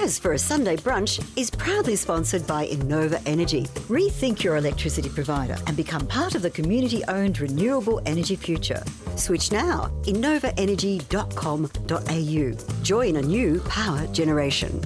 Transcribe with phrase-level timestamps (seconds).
[0.00, 3.64] Jazz for a Sunday Brunch is proudly sponsored by Innova Energy.
[3.88, 8.82] Rethink your electricity provider and become part of the community owned renewable energy future.
[9.16, 9.90] Switch now.
[10.04, 12.82] InnovaEnergy.com.au.
[12.82, 14.80] Join a new power generation.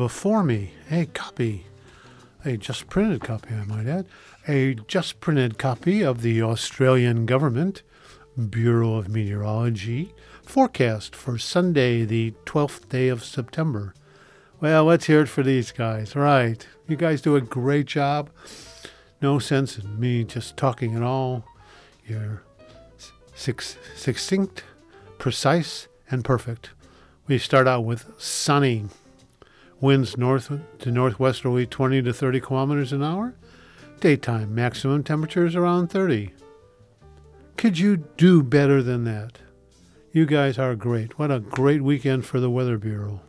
[0.00, 1.66] Before me a copy,
[2.42, 4.06] a just printed copy, I might add,
[4.48, 7.82] a just printed copy of the Australian Government
[8.48, 13.92] Bureau of Meteorology forecast for Sunday, the 12th day of September.
[14.58, 16.16] Well, let's hear it for these guys.
[16.16, 16.66] Right.
[16.88, 18.30] You guys do a great job.
[19.20, 21.44] No sense in me just talking at all.
[22.06, 22.42] You're
[23.34, 24.64] suc- succinct,
[25.18, 26.70] precise, and perfect.
[27.26, 28.86] We start out with sunny.
[29.80, 33.34] Winds north to northwesterly 20 to 30 kilometers an hour.
[34.00, 36.32] Daytime maximum temperatures around 30.
[37.56, 39.38] Could you do better than that?
[40.12, 41.18] You guys are great.
[41.18, 43.20] What a great weekend for the Weather Bureau,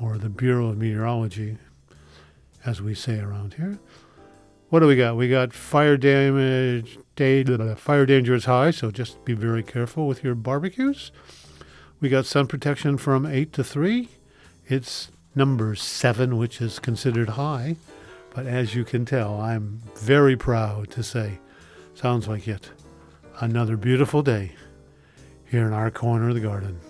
[0.00, 1.58] or the Bureau of Meteorology,
[2.64, 3.78] as we say around here.
[4.68, 5.16] What do we got?
[5.16, 10.06] We got fire damage, day, the fire danger is high, so just be very careful
[10.06, 11.12] with your barbecues.
[12.00, 14.08] We got sun protection from 8 to 3.
[14.68, 17.76] It's number 7, which is considered high.
[18.34, 21.38] But as you can tell, I'm very proud to say,
[21.94, 22.70] sounds like it.
[23.38, 24.52] Another beautiful day
[25.50, 26.80] here in our corner of the garden.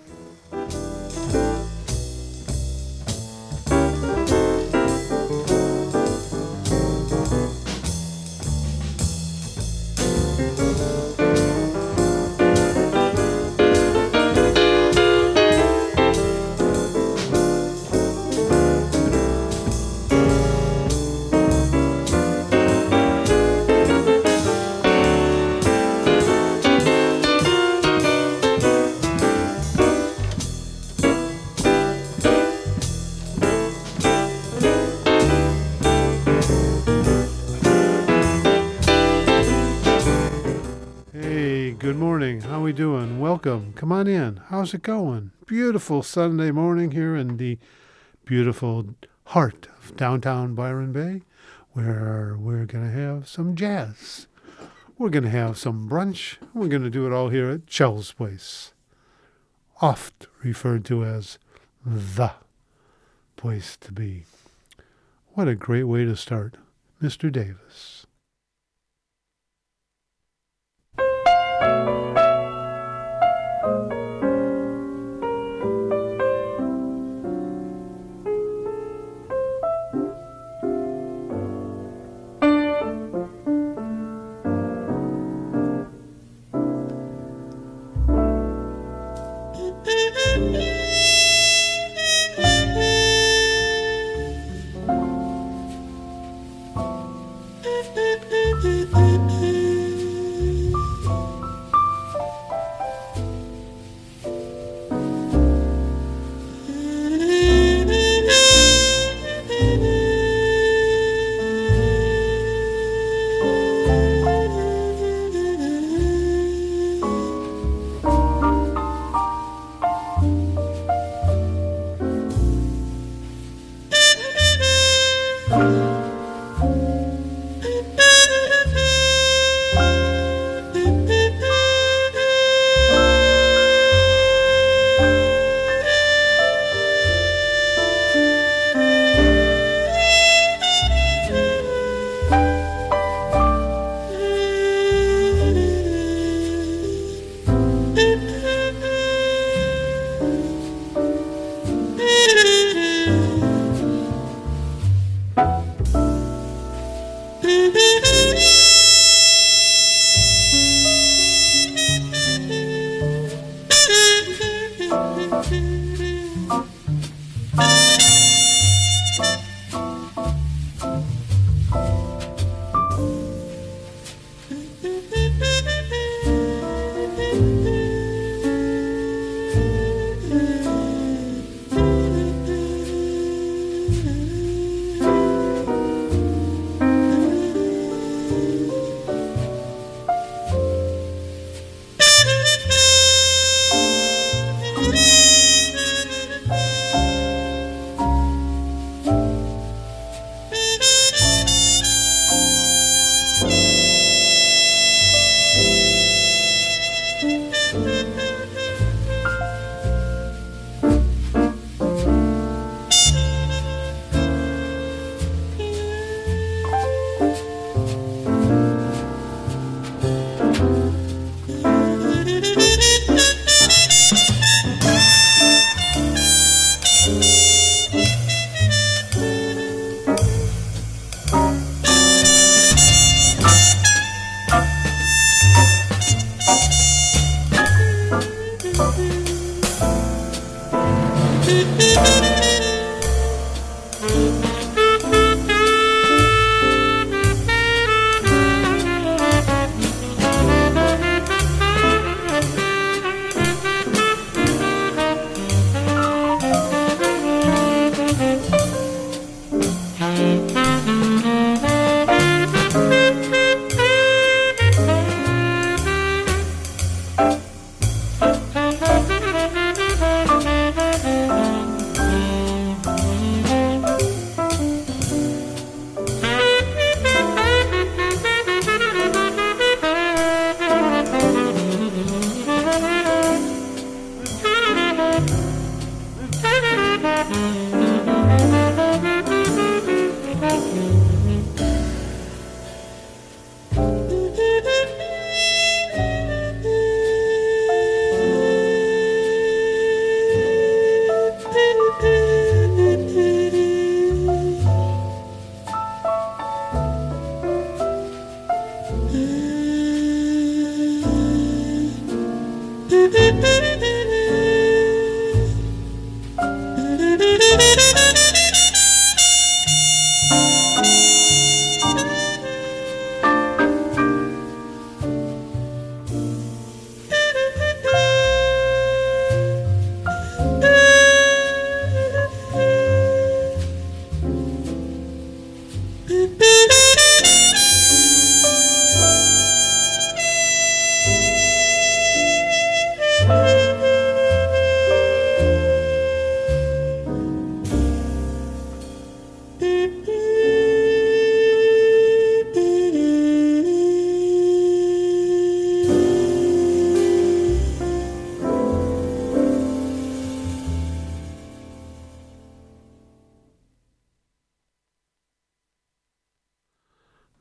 [43.47, 43.71] Welcome.
[43.75, 44.41] Come on in.
[44.47, 45.31] How's it going?
[45.45, 47.57] Beautiful Sunday morning here in the
[48.25, 48.87] beautiful
[49.27, 51.21] heart of downtown Byron Bay,
[51.71, 54.27] where we're going to have some jazz.
[54.97, 56.35] We're going to have some brunch.
[56.53, 58.73] We're going to do it all here at Shel's Place,
[59.81, 61.39] oft referred to as
[61.85, 62.31] the
[63.37, 64.25] place to be.
[65.35, 66.57] What a great way to start,
[67.01, 67.31] Mr.
[67.31, 67.96] Davis.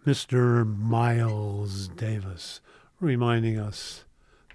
[0.06, 0.64] Mr.
[0.64, 2.60] Miles Davis,
[3.00, 4.04] reminding us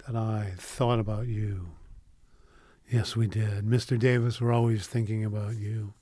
[0.06, 1.72] that I thought about you.
[2.90, 3.66] Yes, we did.
[3.66, 3.98] Mr.
[3.98, 5.92] Davis, we're always thinking about you.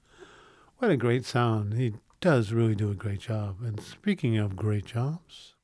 [0.78, 1.74] What a great sound.
[1.74, 3.56] He does really do a great job.
[3.60, 5.56] And speaking of great jobs,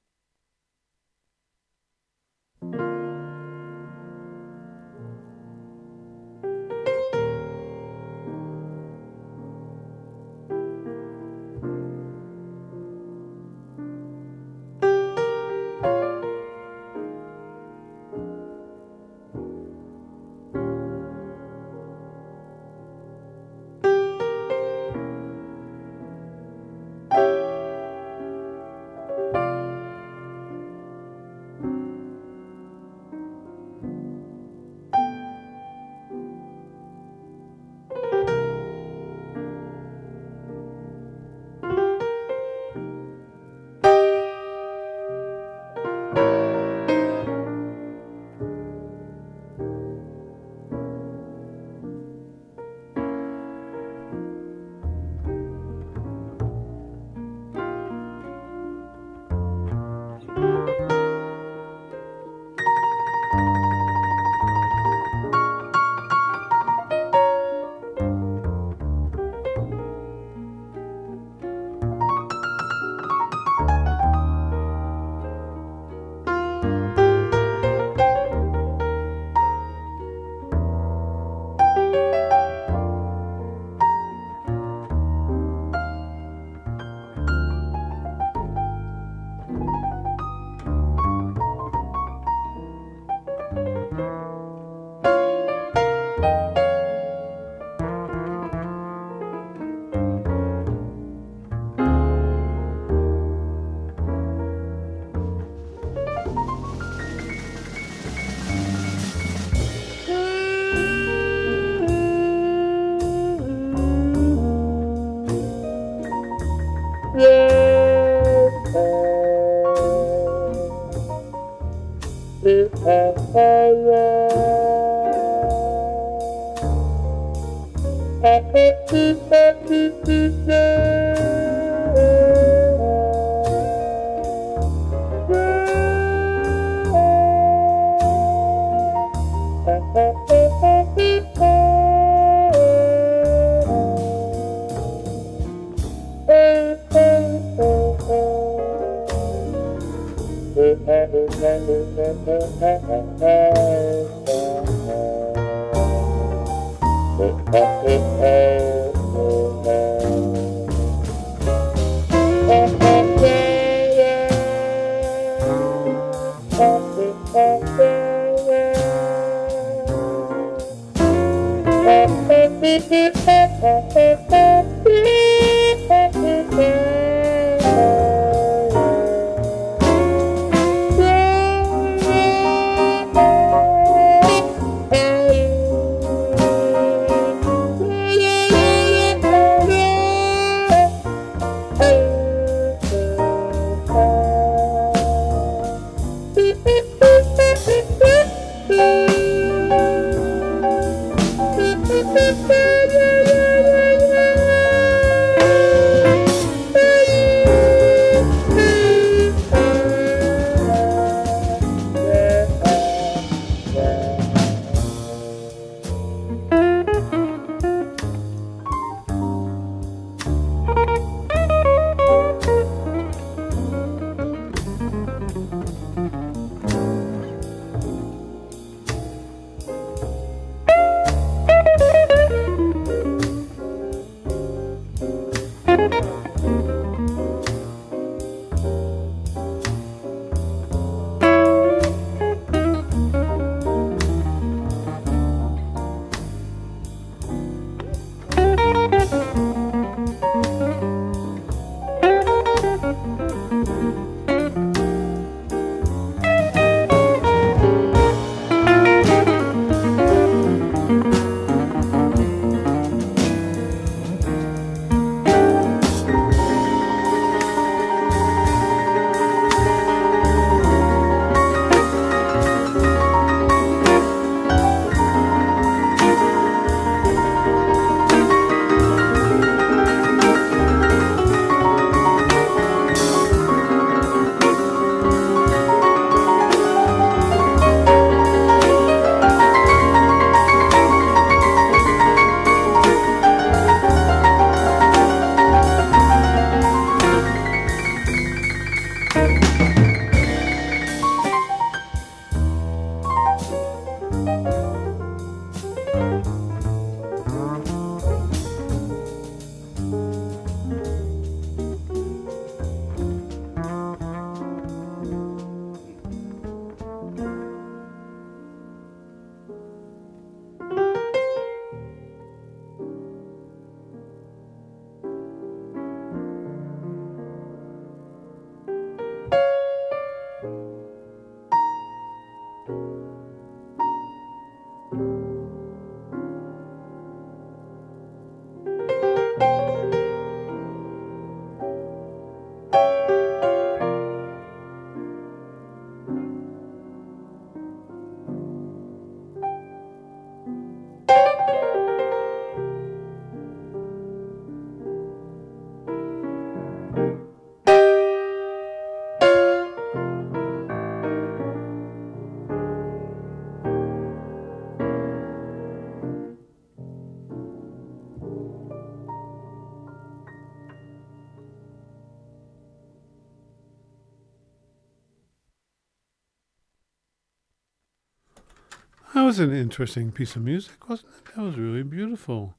[379.26, 381.35] was an interesting piece of music, wasn't it?
[381.35, 382.54] That was really beautiful.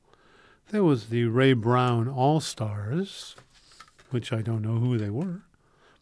[0.70, 3.38] There was the Ray Brown All Stars,
[4.10, 5.44] which I don't know who they were,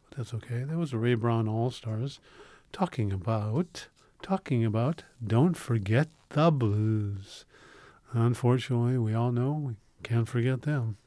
[0.10, 0.64] but that's okay.
[0.64, 2.20] There was the Ray Brown All Stars
[2.74, 3.90] talking about
[4.24, 7.46] talking about Don't Forget the Blues.
[8.14, 10.98] Unfortunately, we all know we can't forget them.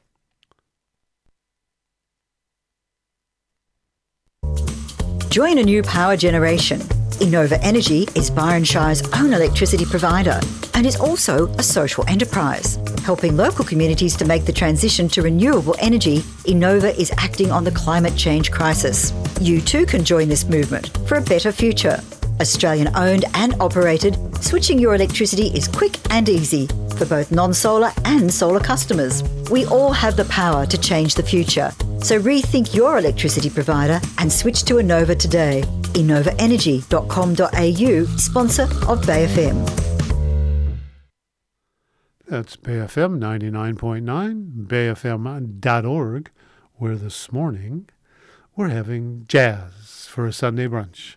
[5.30, 6.80] Join a new power generation
[7.18, 10.40] Innova Energy is Byron Shire's own electricity provider
[10.74, 12.78] and is also a social enterprise.
[13.02, 17.72] Helping local communities to make the transition to renewable energy, Innova is acting on the
[17.72, 19.12] climate change crisis.
[19.40, 22.00] You too can join this movement for a better future.
[22.40, 27.90] Australian owned and operated, switching your electricity is quick and easy for both non solar
[28.04, 29.24] and solar customers.
[29.50, 31.72] We all have the power to change the future.
[32.00, 39.68] So rethink your electricity provider and switch to Innova today innovaenergy.com.au, sponsor of Bay FM.
[42.26, 46.30] That's Bay FM 99.9, bayfm.org,
[46.74, 47.88] where this morning
[48.54, 51.16] we're having jazz for a Sunday brunch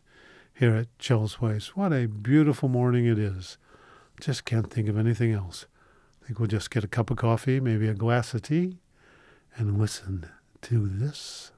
[0.53, 1.75] here at Shels Place.
[1.75, 3.57] What a beautiful morning it is.
[4.21, 5.65] Just can't think of anything else.
[6.21, 8.77] I think we'll just get a cup of coffee, maybe a glass of tea,
[9.57, 10.27] and listen
[10.62, 11.51] to this.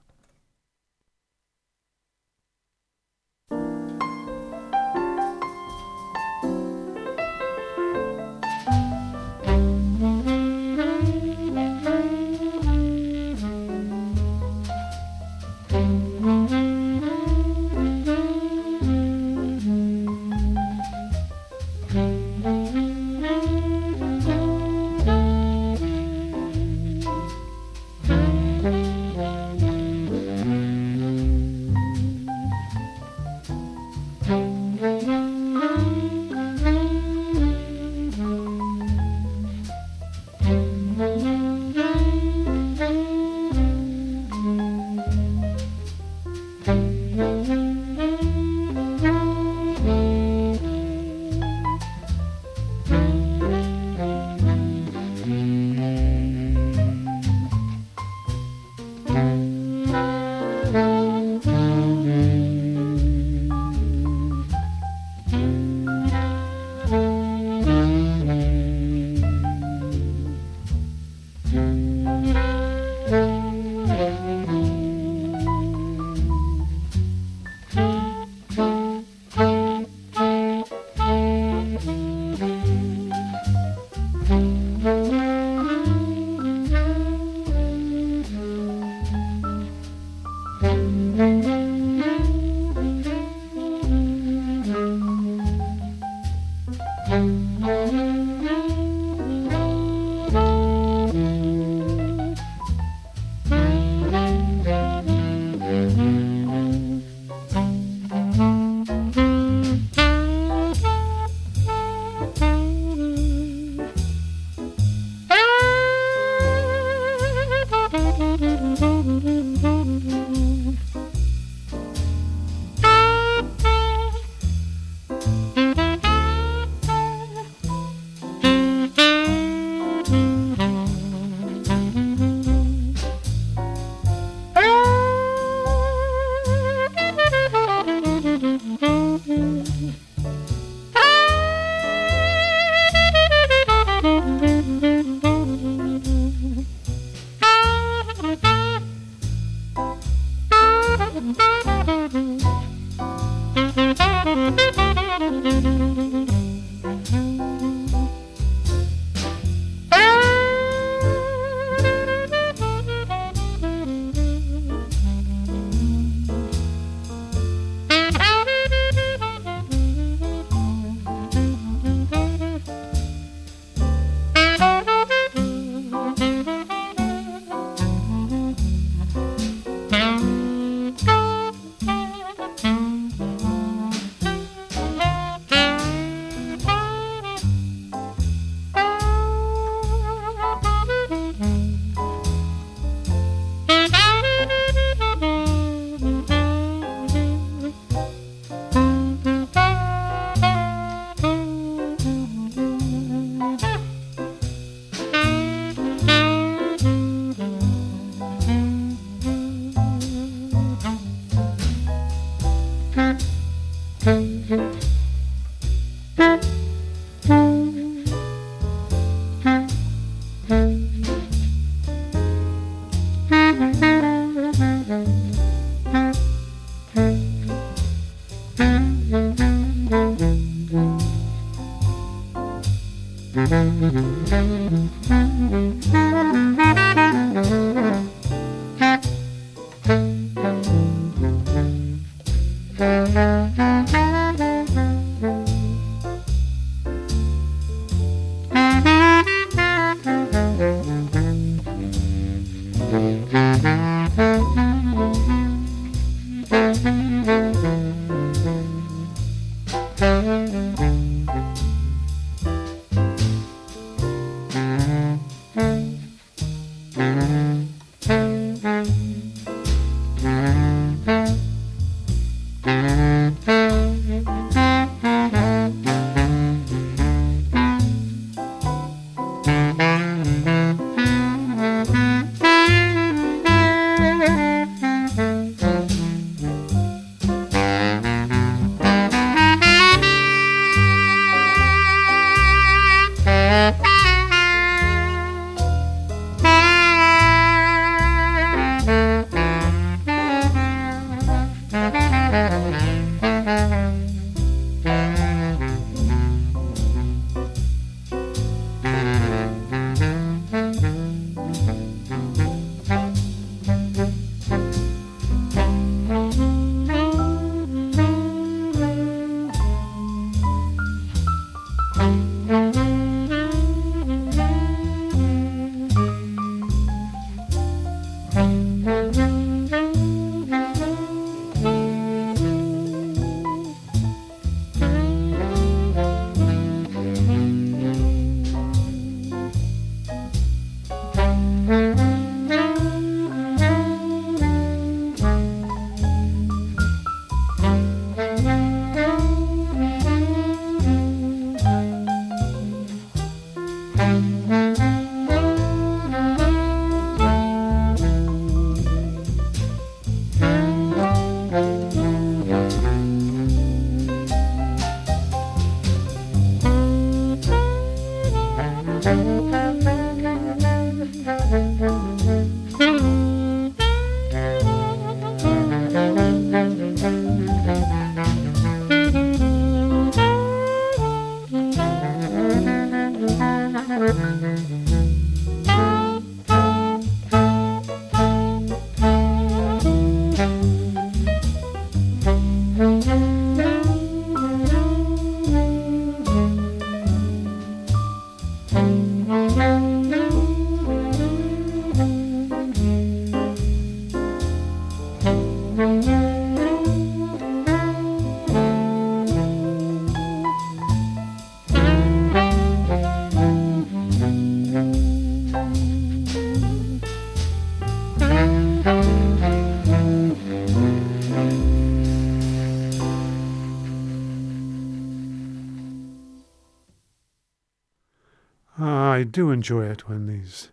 [429.33, 430.69] Do enjoy it when these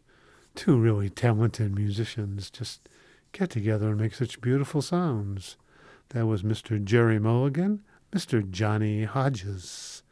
[0.55, 2.90] two really talented musicians just
[3.33, 5.57] get together and make such beautiful sounds.
[6.11, 6.85] That was Mr.
[6.85, 7.81] Gerry Mulligan,
[8.12, 8.49] Mr.
[8.51, 10.03] Johnny Hodges.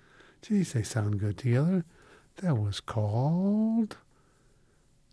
[0.41, 1.85] Geez, they sound good together.
[2.37, 3.99] That was called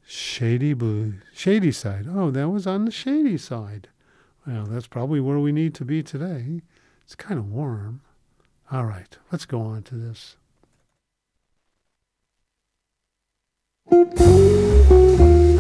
[0.08, 2.06] Shady Blue, Shady Side.
[2.10, 3.90] Oh, that was on the shady side.
[4.48, 6.62] Well, that's probably where we need to be today.
[7.04, 8.00] It's kind of warm.
[8.72, 10.38] All right, let's go on to this.
[13.92, 15.55] Música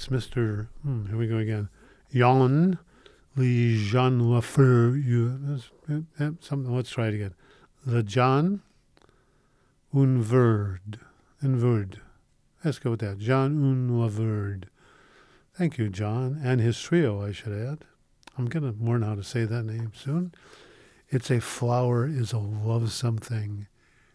[0.00, 0.68] That's Mr.
[0.82, 1.68] Hmm, here we go again.
[2.10, 2.78] Jan
[3.36, 4.96] Le Jean Lafleur.
[4.96, 5.60] You,
[6.40, 6.74] something.
[6.74, 7.34] Let's try it again.
[7.84, 8.62] Le Jean
[9.94, 11.00] Un Verd.
[11.42, 12.00] Un Verd.
[12.64, 13.18] Let's go with that.
[13.18, 14.70] John Unverd.
[15.54, 16.40] Thank you, John.
[16.42, 17.84] And his trio, I should add.
[18.38, 20.32] I'm going to learn how to say that name soon.
[21.10, 23.66] It's a flower is a lovesome thing.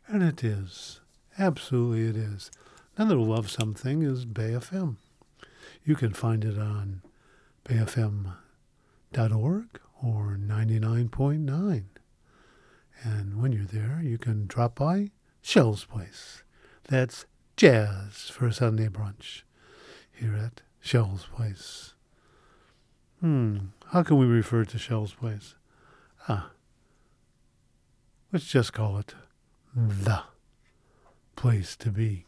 [0.08, 1.02] And it is.
[1.38, 2.50] Absolutely it is.
[2.98, 4.96] Another love something is Bay FM.
[5.86, 7.04] You can find it on
[7.64, 8.36] bayfm.org
[10.04, 11.84] or 99.9.
[13.04, 16.44] And when you're there, you can drop by Shel's Place.
[16.88, 19.44] That's jazz for a Sunday brunch
[20.12, 21.94] here at Shel's Place.
[23.20, 23.58] Hmm,
[23.92, 25.56] how can we refer to Shel's Place?
[26.28, 26.52] Ah,
[28.34, 29.14] let's just call it
[29.76, 30.24] the
[31.36, 32.25] place to be.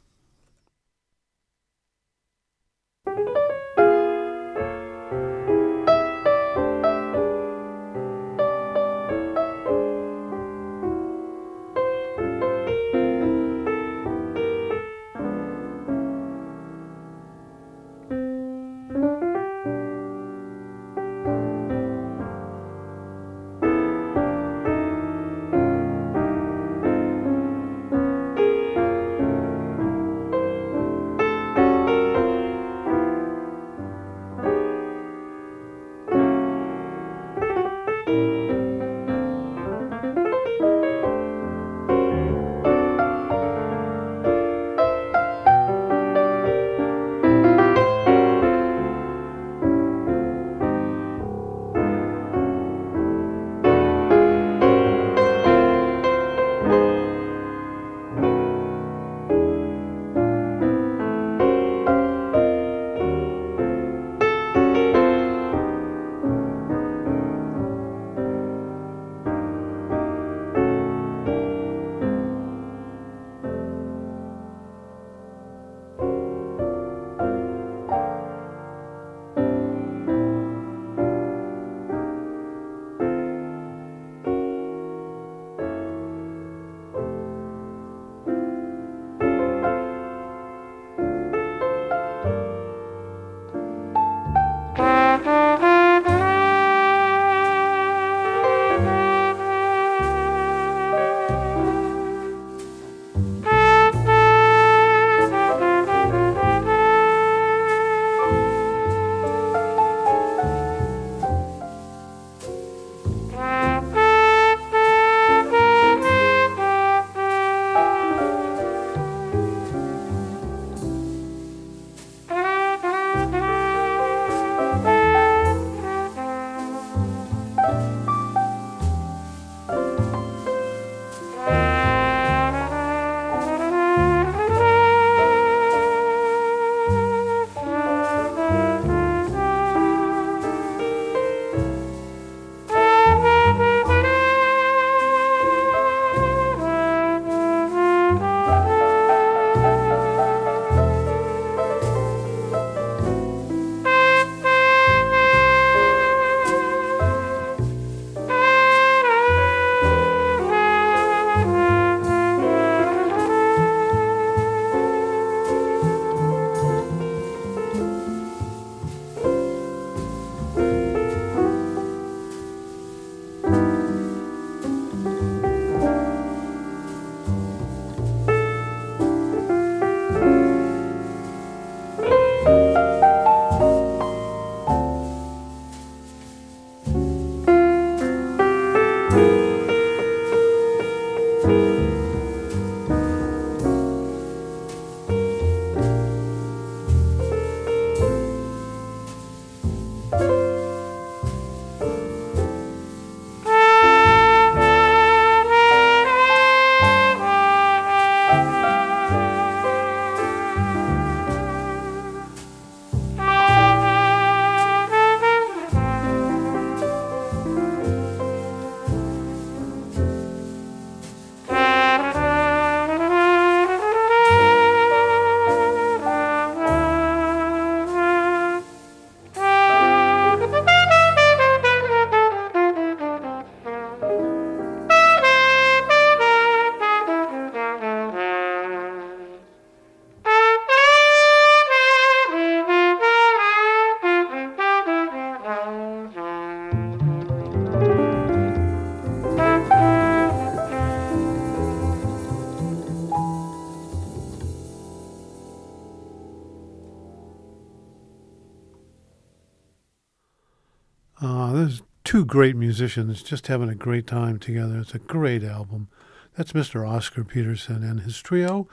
[262.07, 264.79] Two great musicians just having a great time together.
[264.79, 265.89] It's a great album.
[266.37, 266.87] That's Mr.
[266.87, 268.69] Oscar Peterson and his trio,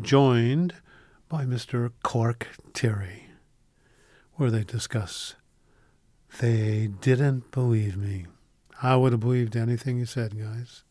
[0.00, 0.72] joined
[1.28, 1.92] by Mr.
[2.02, 3.26] Clark Terry,
[4.36, 5.34] where they discuss
[6.38, 8.24] They Didn't Believe Me.
[8.82, 10.82] I would have believed anything you said, guys.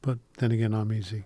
[0.00, 1.24] But then again, I'm easy.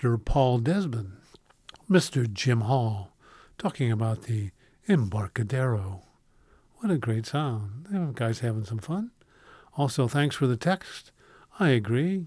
[0.00, 0.24] Mr.
[0.24, 1.12] Paul Desmond,
[1.90, 2.32] Mr.
[2.32, 3.12] Jim Hall,
[3.58, 4.50] talking about the
[4.88, 6.04] Embarcadero.
[6.76, 8.14] What a great sound.
[8.14, 9.10] Guys having some fun.
[9.76, 11.12] Also, thanks for the text.
[11.58, 12.24] I agree.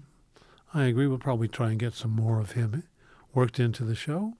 [0.72, 1.08] I agree.
[1.08, 2.84] We'll probably try and get some more of him
[3.32, 4.34] worked into the show.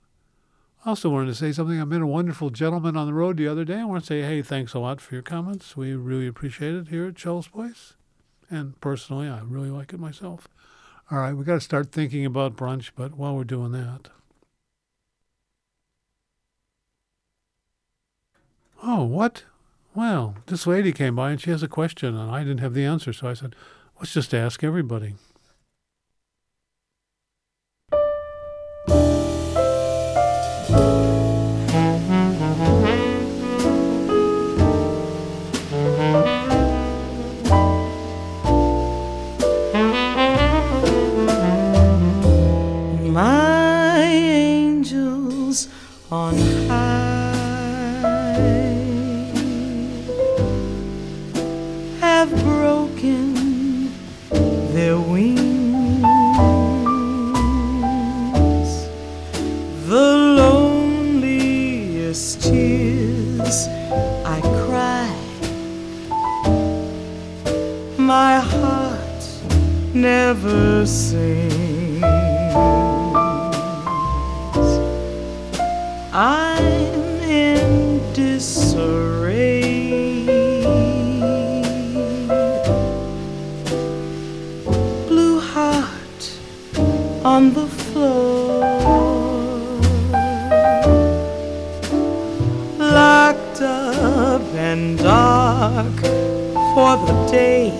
[0.84, 1.80] I also wanted to say something.
[1.80, 3.80] I met a wonderful gentleman on the road the other day.
[3.80, 5.76] I want to say, hey, thanks a lot for your comments.
[5.76, 7.94] We really appreciate it here at Shel's Place.
[8.48, 10.46] And personally, I really like it myself.
[11.10, 14.08] All right, we got to start thinking about brunch, but while we're doing that.
[18.82, 19.44] Oh, what?
[19.94, 22.84] Well, this lady came by and she has a question, and I didn't have the
[22.84, 23.54] answer, so I said,
[23.98, 25.14] let's just ask everybody.
[46.14, 46.36] On
[46.68, 48.04] high
[52.00, 53.90] have broken
[54.74, 56.06] their wings.
[59.88, 60.06] The
[60.42, 63.58] loneliest tears
[64.36, 65.10] I cry,
[67.98, 69.22] my heart
[69.92, 71.63] never sings.
[76.16, 76.94] I'm
[77.24, 79.72] in disarray.
[85.08, 86.38] Blue heart
[87.24, 88.60] on the floor,
[92.78, 95.96] locked up and dark
[96.74, 97.72] for the day.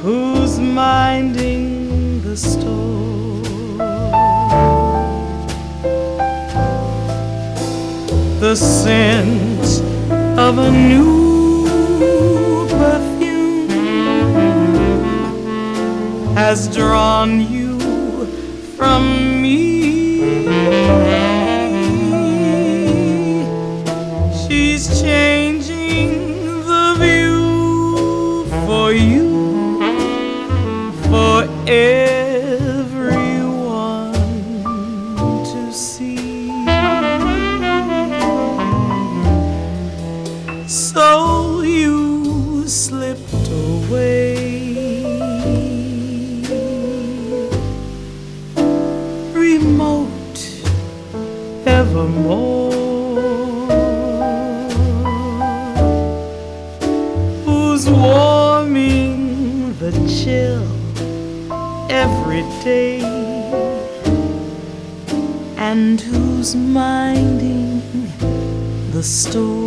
[0.00, 1.53] Who's minding
[8.54, 9.82] the scent
[10.38, 11.64] of a new
[12.68, 13.68] perfume
[16.36, 17.53] has drawn you
[69.04, 69.63] store.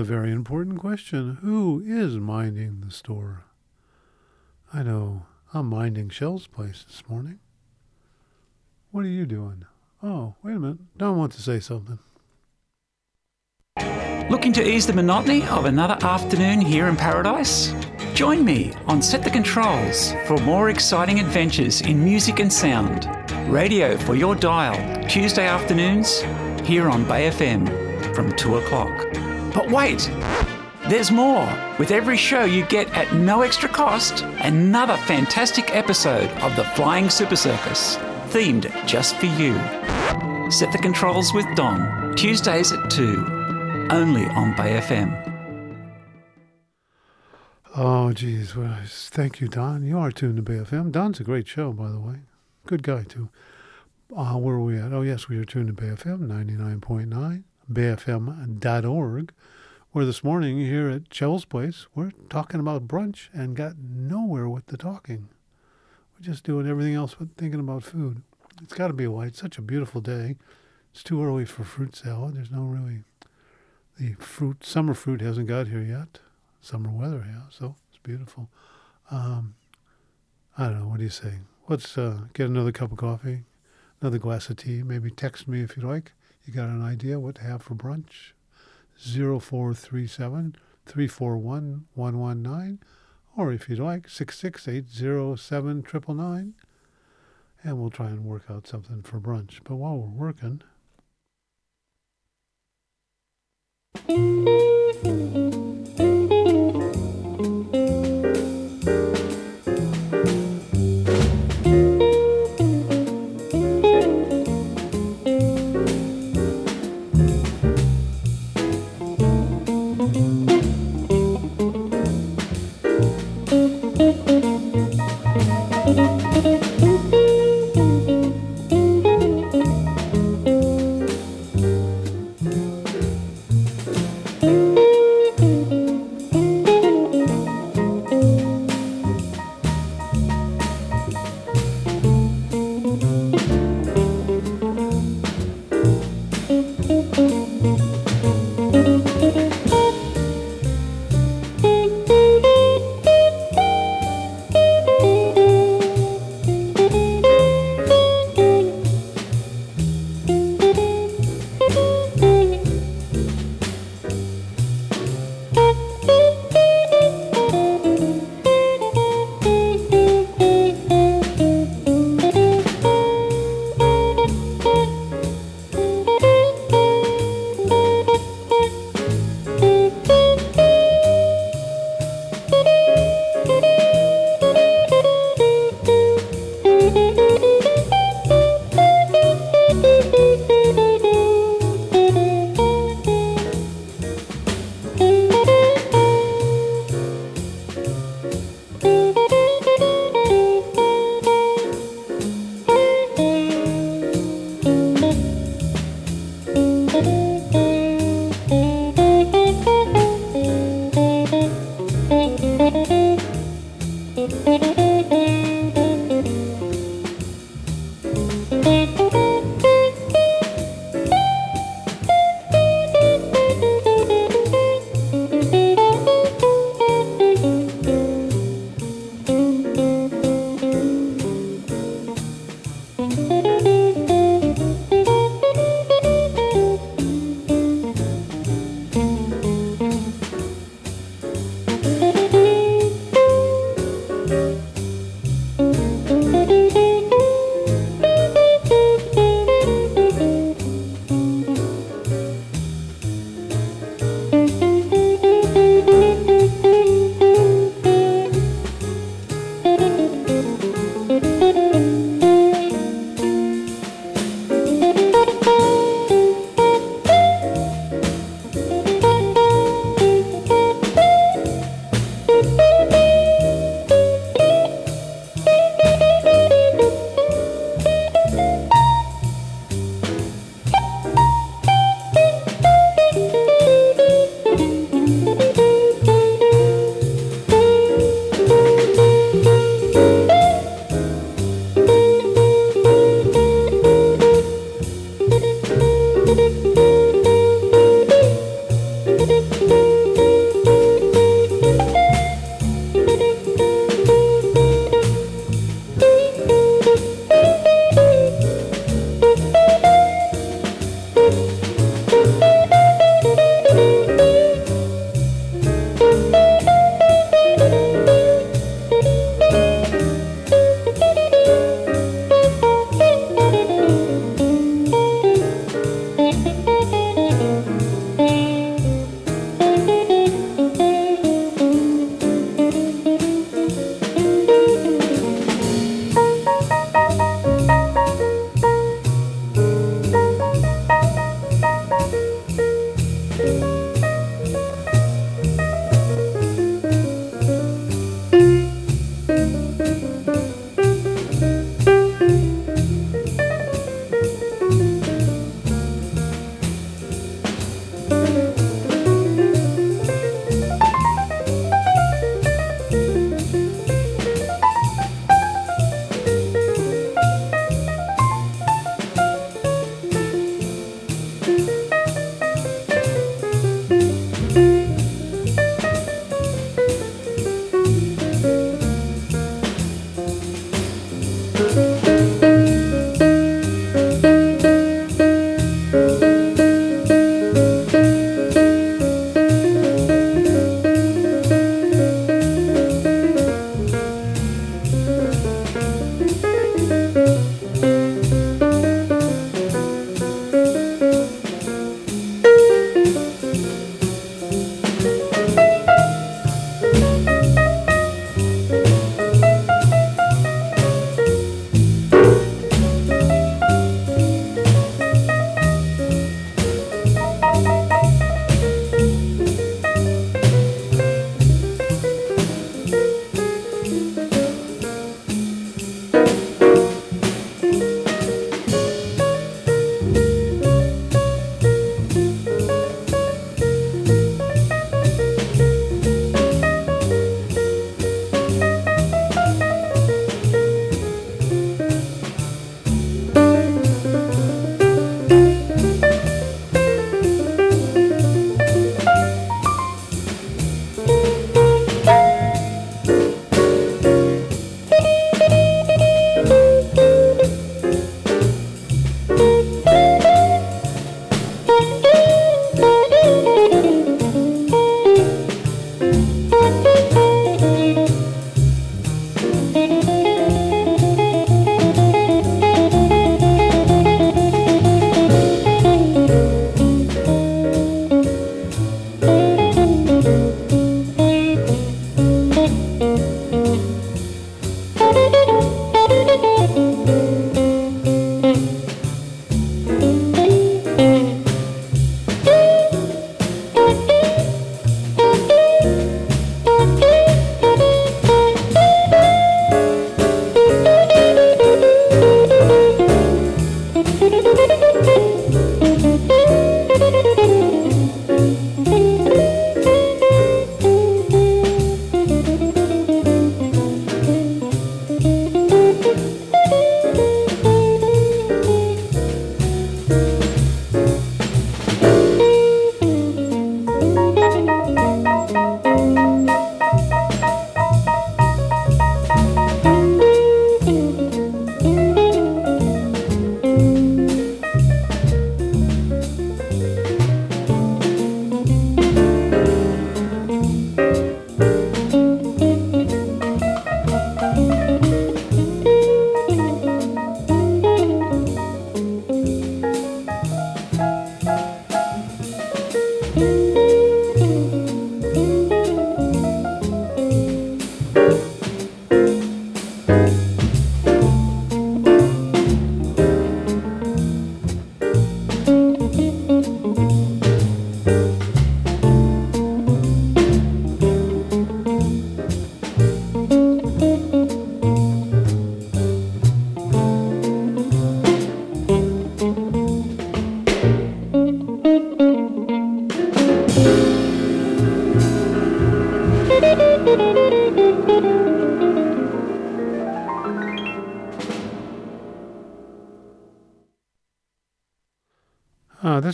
[0.00, 1.36] A very important question.
[1.42, 3.44] Who is minding the store?
[4.72, 5.26] I know.
[5.52, 7.38] I'm minding Shel's place this morning.
[8.92, 9.66] What are you doing?
[10.02, 10.78] Oh, wait a minute.
[10.96, 11.98] Don wants to say something.
[14.30, 17.74] Looking to ease the monotony of another afternoon here in paradise?
[18.14, 23.06] Join me on Set the Controls for more exciting adventures in music and sound.
[23.52, 26.22] Radio for your dial, Tuesday afternoons,
[26.66, 29.09] here on Bay FM from 2 o'clock.
[29.54, 30.10] But wait!
[30.88, 31.46] There's more.
[31.78, 37.10] With every show, you get at no extra cost another fantastic episode of the Flying
[37.10, 37.96] Super Circus,
[38.30, 39.54] themed just for you.
[40.50, 45.26] Set the controls with Don, Tuesdays at 2 only on Bay FM.
[47.76, 48.56] Oh, geez.
[48.56, 49.84] Well, thank you, Don.
[49.84, 50.90] You are tuned to Bay FM.
[50.90, 52.20] Don's a great show, by the way.
[52.66, 53.28] Good guy, too.
[54.16, 54.92] Uh, where are we at?
[54.92, 59.32] Oh, yes, we are tuned to Bay FM 99.9, bayfm.org.
[59.92, 64.66] Where this morning here at Shel's Place, we're talking about brunch and got nowhere with
[64.66, 65.28] the talking.
[66.14, 68.22] We're just doing everything else but thinking about food.
[68.62, 70.36] It's got to be why it's such a beautiful day.
[70.92, 72.36] It's too early for fruit salad.
[72.36, 73.04] There's no really
[74.00, 76.20] the fruit, summer fruit hasn't got here yet.
[76.62, 78.48] Summer weather has, so it's beautiful.
[79.10, 79.54] Um,
[80.56, 80.88] I don't know.
[80.88, 81.40] What do you say?
[81.68, 83.44] Let's uh, get another cup of coffee,
[84.00, 84.82] another glass of tea.
[84.82, 86.12] Maybe text me if you like.
[86.44, 88.32] You got an idea what to have for brunch?
[88.96, 92.80] 0437 341 119.
[93.36, 95.84] Or if you'd like, 668 07
[97.62, 99.60] And we'll try and work out something for brunch.
[99.64, 100.62] But while we're working,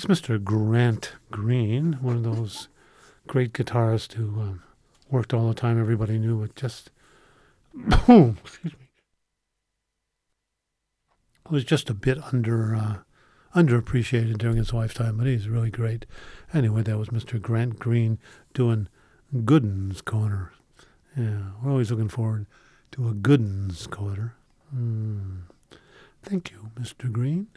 [0.07, 0.43] Mr.
[0.43, 2.69] Grant Green, one of those
[3.27, 4.63] great guitarists who um,
[5.11, 5.81] worked all the time.
[5.81, 6.55] Everybody knew it.
[6.55, 6.91] Just
[7.75, 8.39] boom.
[8.45, 8.87] Excuse me.
[11.51, 12.97] Was just a bit under uh,
[13.57, 16.07] underappreciated during his lifetime, but he's really great.
[16.55, 17.43] Anyway, that was Mr.
[17.43, 18.19] Grant Green
[18.55, 18.87] doing
[19.45, 20.53] Gooden's Corner.
[21.17, 22.47] Yeah, we're always looking forward
[22.93, 24.37] to a Gooden's Corner.
[24.73, 25.43] Mm.
[26.23, 27.11] Thank you, Mr.
[27.11, 27.49] Green.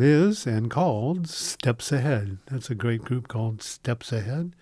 [0.00, 2.38] That is, and called Steps Ahead.
[2.50, 4.56] That's a great group called Steps Ahead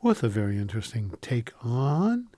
[0.00, 2.28] with a very interesting take on,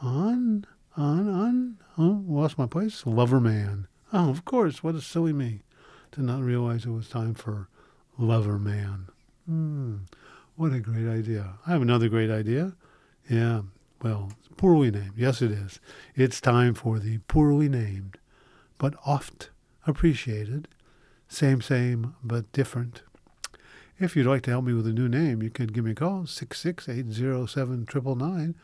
[0.00, 3.86] on, on, on, oh, lost my place, Lover Man.
[4.12, 5.62] Oh, of course, what a silly me.
[6.10, 7.68] Did not realize it was time for
[8.18, 9.06] Lover Man.
[9.46, 9.96] Hmm,
[10.56, 11.54] what a great idea.
[11.68, 12.72] I have another great idea.
[13.30, 13.62] Yeah,
[14.02, 15.14] well, poorly named.
[15.16, 15.78] Yes, it is.
[16.16, 18.18] It's time for the poorly named,
[18.76, 19.50] but oft
[19.86, 20.66] appreciated
[21.32, 23.02] same, same, but different.
[23.98, 25.94] If you'd like to help me with a new name, you can give me a
[25.94, 28.54] call, 66807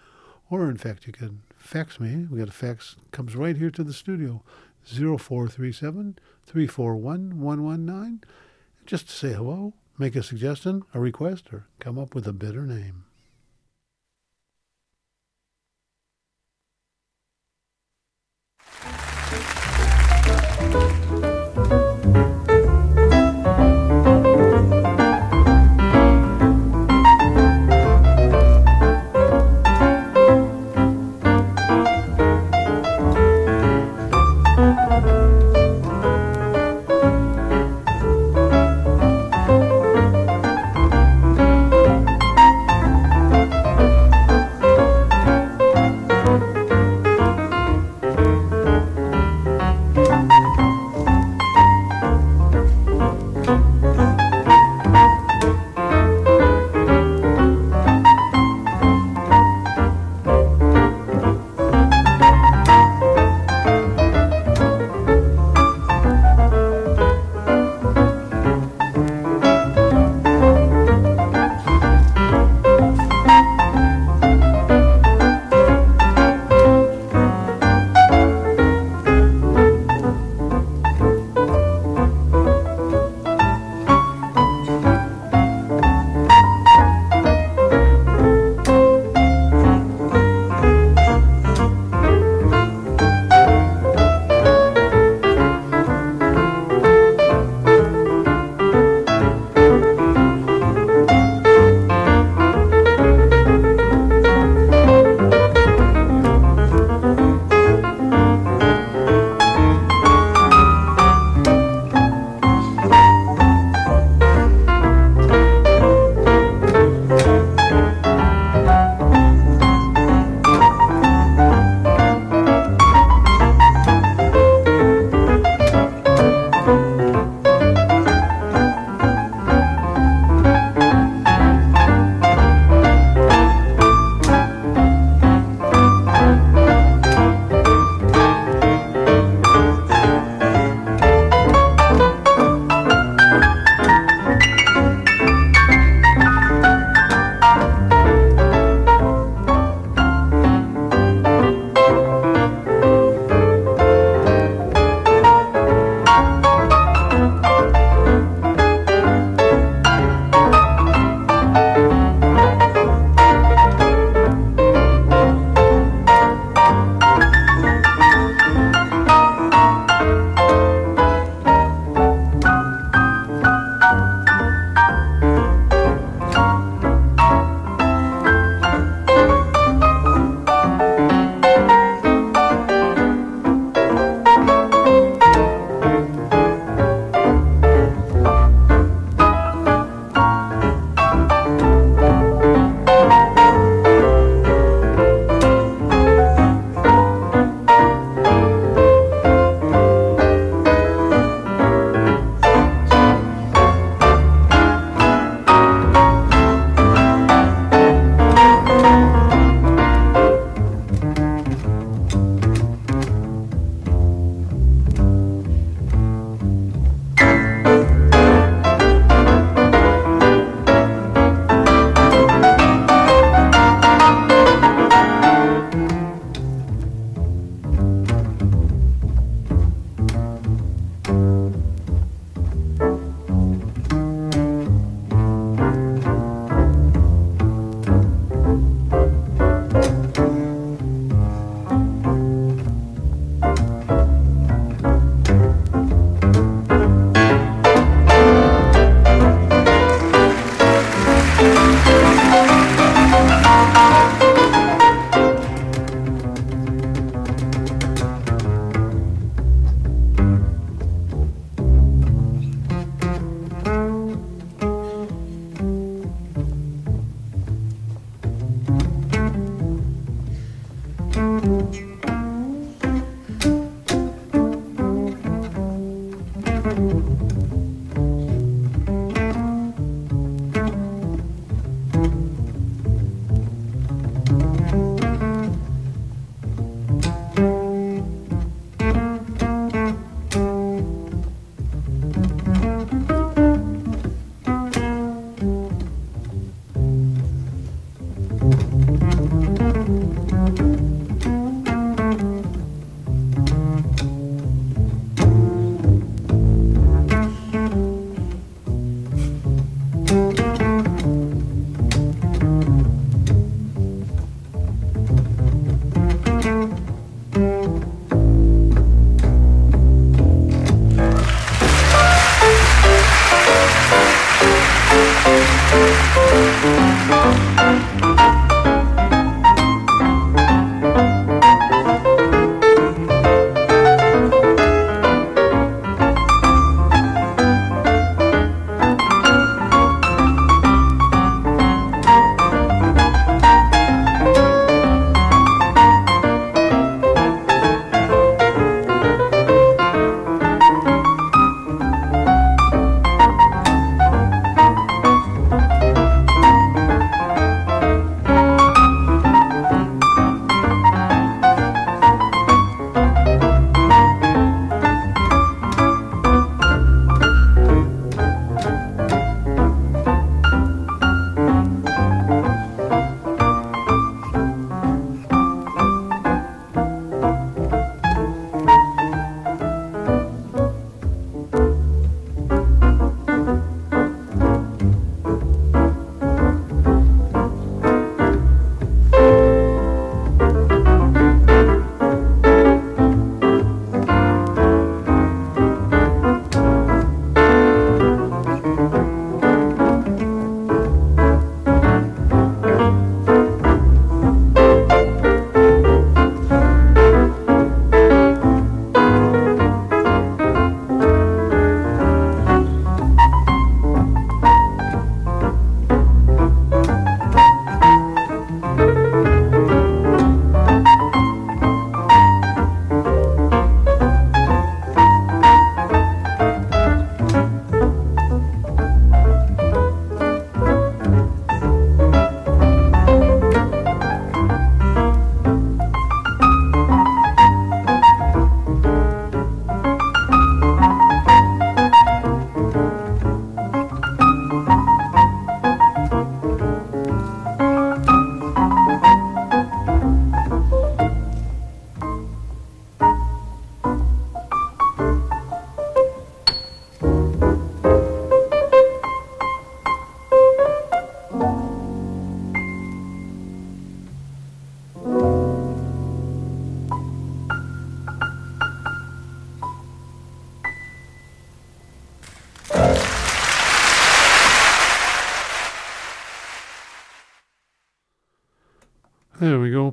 [0.50, 2.26] or in fact, you can fax me.
[2.30, 4.42] We got a fax comes right here to the studio,
[4.84, 8.24] 0437 341 119.
[8.86, 12.66] Just to say hello, make a suggestion, a request, or come up with a better
[12.66, 13.04] name.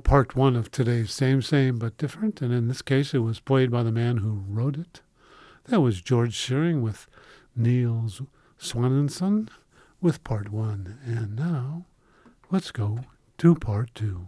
[0.06, 3.72] Part one of today's Same Same But Different, and in this case it was played
[3.72, 5.02] by the man who wrote it.
[5.65, 7.07] That was George Shearing with
[7.56, 8.22] Niels
[8.60, 9.49] Swanenson
[9.99, 10.99] with part one.
[11.03, 11.86] And now,
[12.52, 12.99] let's go
[13.40, 14.27] to part two.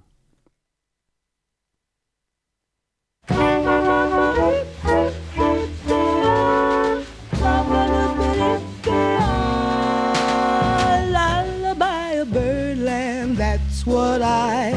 [13.85, 14.76] What I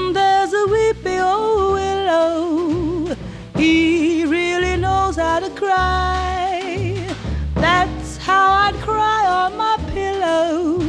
[0.51, 3.15] there's a weepy old willow,
[3.55, 7.07] he really knows how to cry.
[7.55, 10.79] That's how I'd cry on my pillow.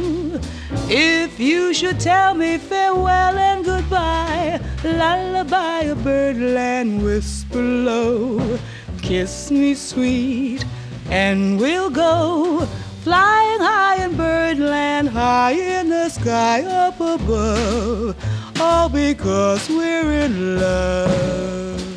[0.89, 8.59] If you should tell me farewell and goodbye, lullaby a birdland, whisper low,
[9.01, 10.65] kiss me sweet,
[11.09, 12.67] and we'll go
[13.03, 18.15] flying high in birdland, high in the sky up above,
[18.61, 21.92] all because we're in love.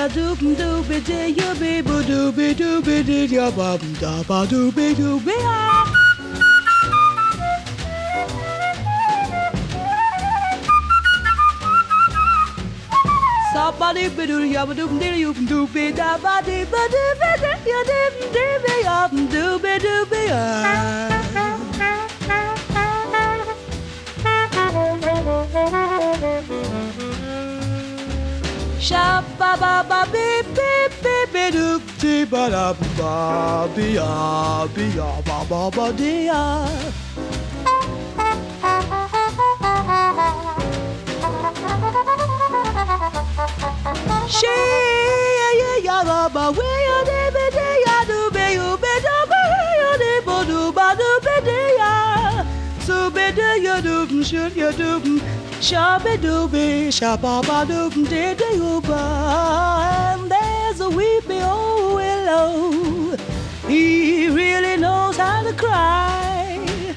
[0.00, 3.66] Ya doop dooby dee ya be boo dooby dooby dee ya ba
[4.02, 5.84] da ba dooby dooby ah.
[13.52, 17.30] Somebody be doo ya ba doop dee you dooby da ba dee ba dee ba
[17.44, 18.98] dee ya dee dee be ya
[19.36, 21.19] dooby dooby ah.
[28.90, 32.62] Sha ba ba ba beep beep beep beep doop dee ba da
[32.98, 36.40] ba be ya be ya ba ba ba dee ya.
[44.38, 44.56] She
[45.38, 48.94] ya ya ya ba ba we ya dee be dee ya do be you be
[49.06, 49.42] do be
[49.82, 51.94] ya dee bo do ba do be dee ya.
[52.88, 54.98] So be do ya do shoot ya do
[55.60, 59.02] shabby dooby shabba ba doop dee dee you ba.
[60.12, 63.16] And there's a weepy old willow.
[63.68, 66.96] He really knows how to cry.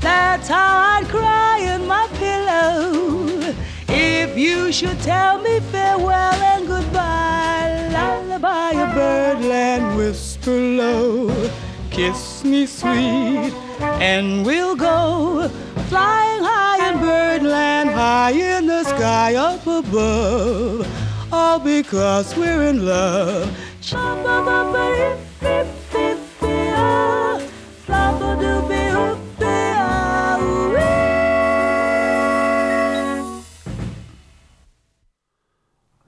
[0.00, 3.54] That's how I'd cry in my pillow.
[3.88, 11.50] If you should tell me farewell and goodbye, lullaby a birdland whisper low,
[11.90, 15.48] kiss me sweet, and we'll go
[15.88, 20.86] flying high in birdland, high in the sky up above,
[21.32, 23.50] all because we're in love.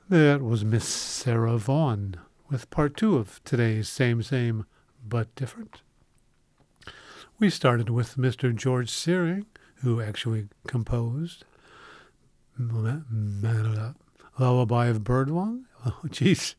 [0.09, 2.17] That was Miss Sarah Vaughan
[2.49, 4.65] with part two of today's Same Same
[5.07, 5.83] But Different.
[7.41, 8.55] We started with Mr.
[8.55, 9.47] George Shearing,
[9.87, 11.45] who actually composed
[12.59, 12.97] Lullaby
[14.87, 15.63] of Birdwong.
[15.87, 16.57] Oh, jeez,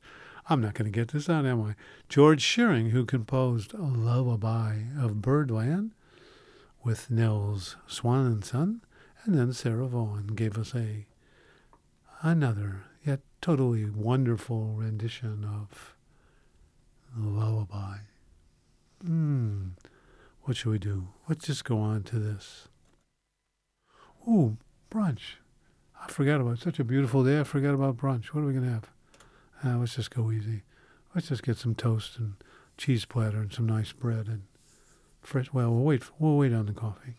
[0.49, 1.75] I'm not going to get this out, am I?
[2.07, 5.91] George Shearing, who composed Lullaby of Birdland
[6.81, 8.81] with Nels Swanenson, and Son,
[9.25, 11.05] and then Sarah Vaughan gave us a
[12.21, 15.93] another yet totally wonderful rendition of
[17.13, 17.97] lullaby.
[19.05, 19.71] Hmm.
[20.43, 21.09] What should we do?
[21.27, 22.69] Let's just go on to this.
[24.27, 24.57] Ooh,
[24.91, 25.37] brunch.
[26.01, 26.59] I forgot about it.
[26.59, 27.39] such a beautiful day.
[27.39, 28.27] I forgot about brunch.
[28.27, 28.89] What are we gonna have?
[29.63, 30.63] Uh, let's just go easy.
[31.15, 32.33] Let's just get some toast and
[32.77, 34.43] cheese platter and some nice bread and
[35.21, 35.51] fresh.
[35.53, 36.03] Well, we'll wait.
[36.19, 37.15] We'll wait on the coffee.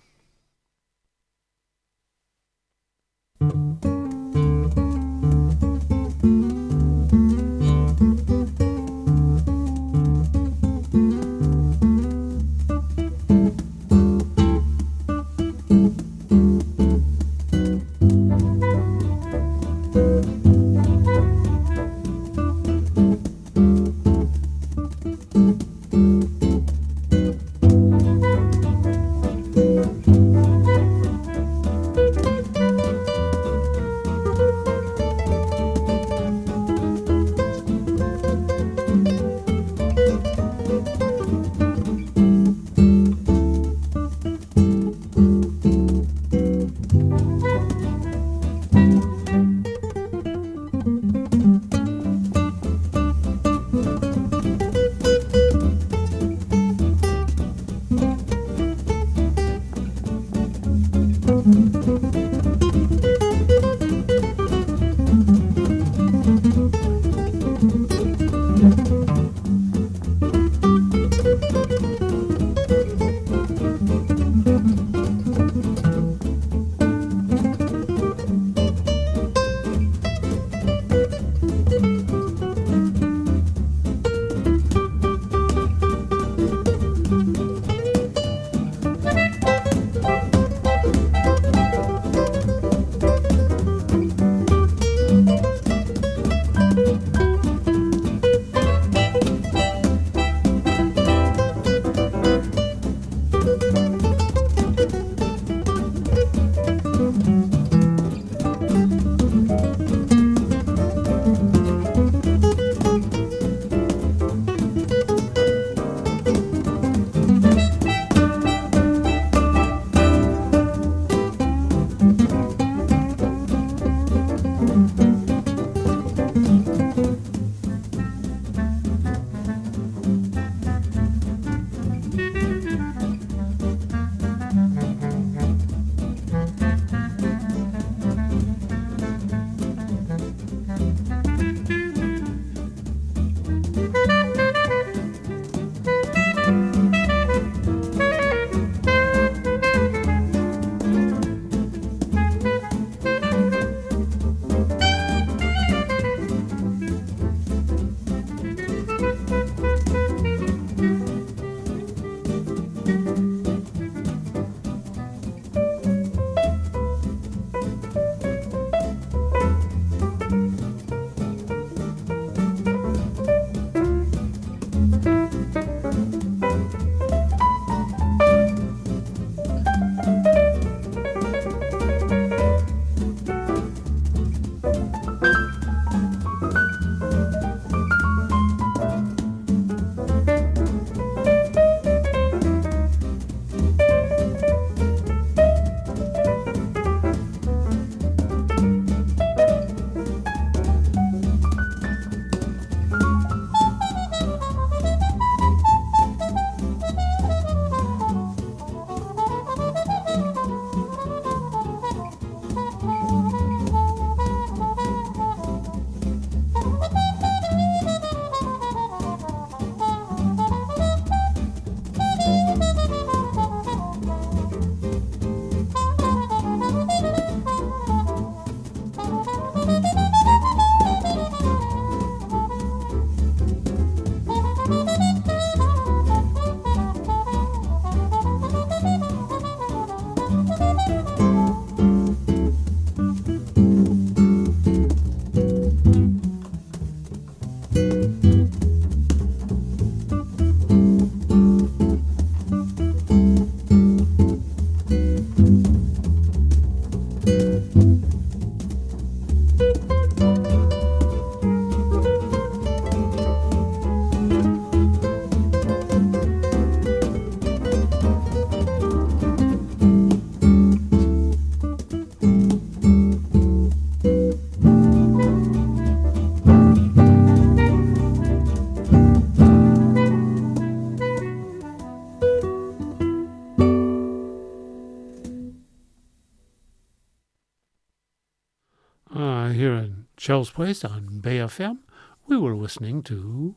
[290.28, 291.78] Shel's Place on Bay FM.
[292.26, 293.56] We were listening to,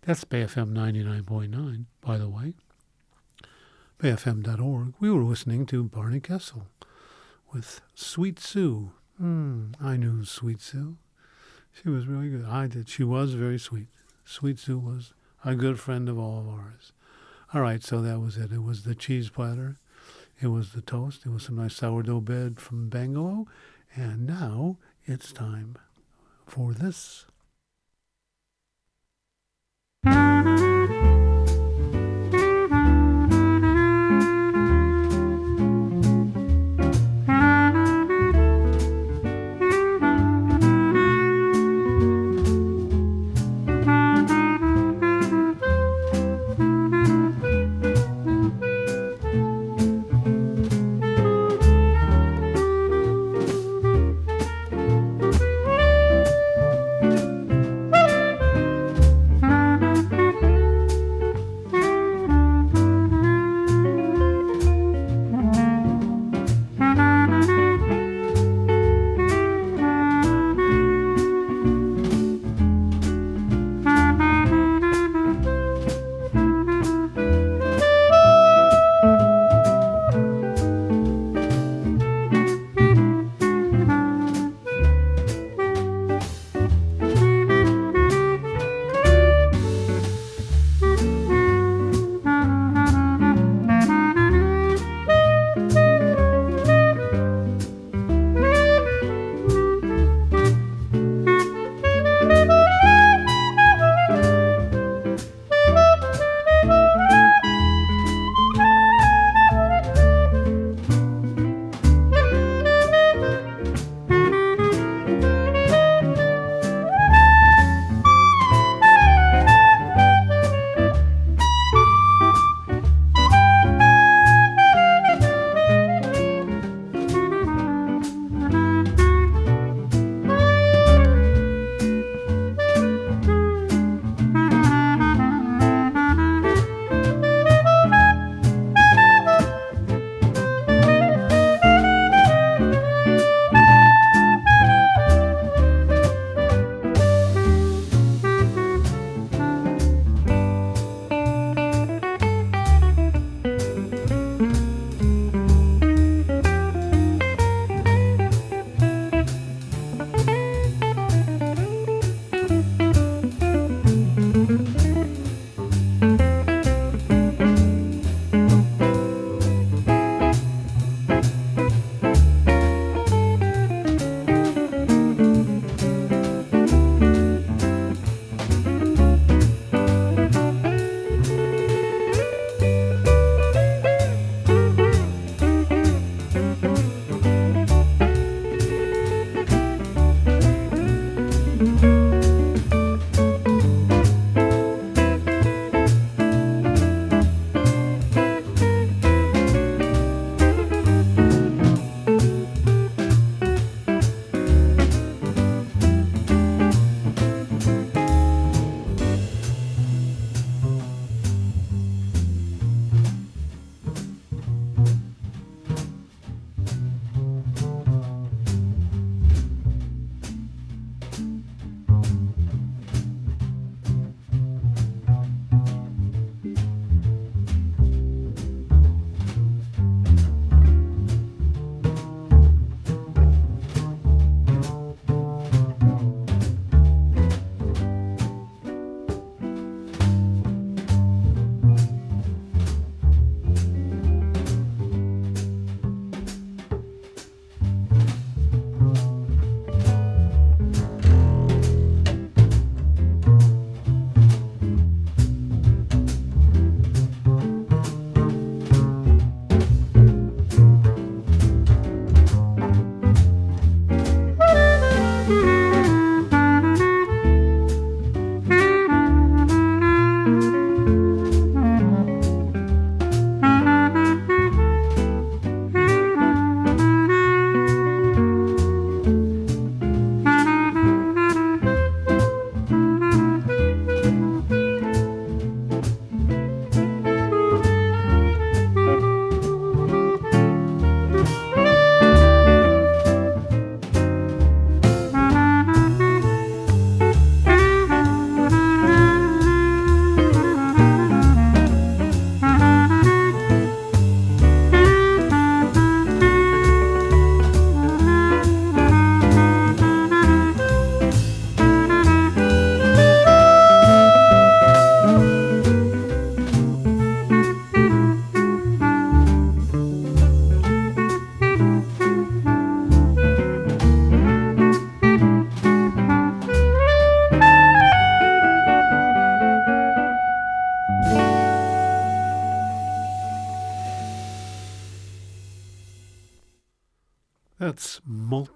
[0.00, 2.54] that's Bay FM 99.9, by the way,
[3.98, 4.94] bayfm.org.
[5.00, 6.68] We were listening to Barney Kessel
[7.52, 8.92] with Sweet Sue.
[9.22, 10.96] Mm, I knew Sweet Sue.
[11.72, 12.46] She was really good.
[12.46, 12.88] I did.
[12.88, 13.88] She was very sweet.
[14.24, 15.12] Sweet Sue was
[15.44, 16.92] a good friend of all of ours.
[17.52, 18.50] All right, so that was it.
[18.50, 19.76] It was the cheese platter.
[20.40, 21.26] It was the toast.
[21.26, 23.46] It was some nice sourdough bread from Bangalow.
[23.94, 25.76] And now it's time
[26.48, 27.26] for this.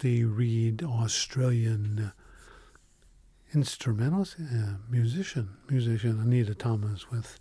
[0.02, 2.12] Multi reed Australian
[3.54, 7.38] instrumentalist, uh, musician, musician Anita Thomas with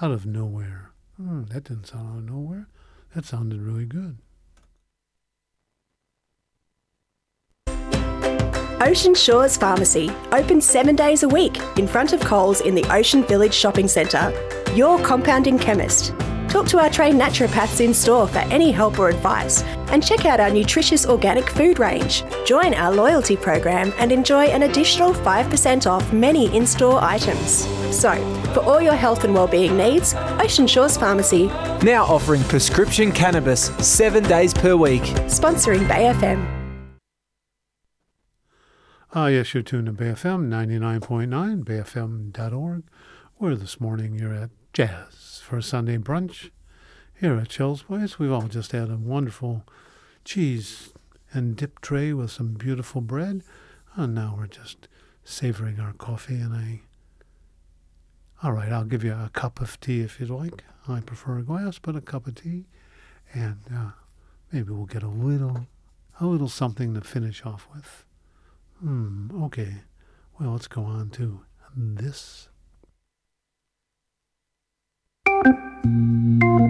[0.00, 0.92] Out of Nowhere.
[1.16, 2.68] Hmm, that didn't sound out of nowhere.
[3.14, 4.18] That sounded really good.
[8.80, 13.24] Ocean Shores Pharmacy, open seven days a week in front of Coles in the Ocean
[13.24, 14.32] Village Shopping Centre.
[14.74, 16.12] Your compounding chemist.
[16.54, 19.64] Talk to our trained naturopaths in store for any help or advice.
[19.90, 22.22] And check out our nutritious organic food range.
[22.46, 27.66] Join our loyalty program and enjoy an additional 5% off many in store items.
[27.92, 28.14] So,
[28.54, 31.48] for all your health and well-being needs, Ocean Shores Pharmacy,
[31.82, 35.02] Now offering prescription cannabis seven days per week.
[35.26, 36.46] sponsoring Bay FM.
[39.12, 42.84] Ah, yes, you're tuned to Bay FM 99.9, bayfm.org,
[43.38, 46.48] where this morning you're at Jazz for a Sunday brunch
[47.20, 48.18] here at Shel's Place.
[48.18, 49.62] We've all just had a wonderful
[50.24, 50.94] cheese
[51.34, 53.42] and dip tray with some beautiful bread,
[53.94, 54.88] and now we're just
[55.22, 56.80] savoring our coffee and a.
[58.42, 60.64] All right, I'll give you a cup of tea if you'd like.
[60.88, 62.64] I prefer a glass, but a cup of tea,
[63.34, 63.90] and uh,
[64.50, 65.66] maybe we'll get a little,
[66.20, 68.04] a little something to finish off with.
[68.80, 69.82] Hmm, okay.
[70.40, 71.42] Well, let's go on to
[71.76, 72.48] this.
[75.44, 76.63] Música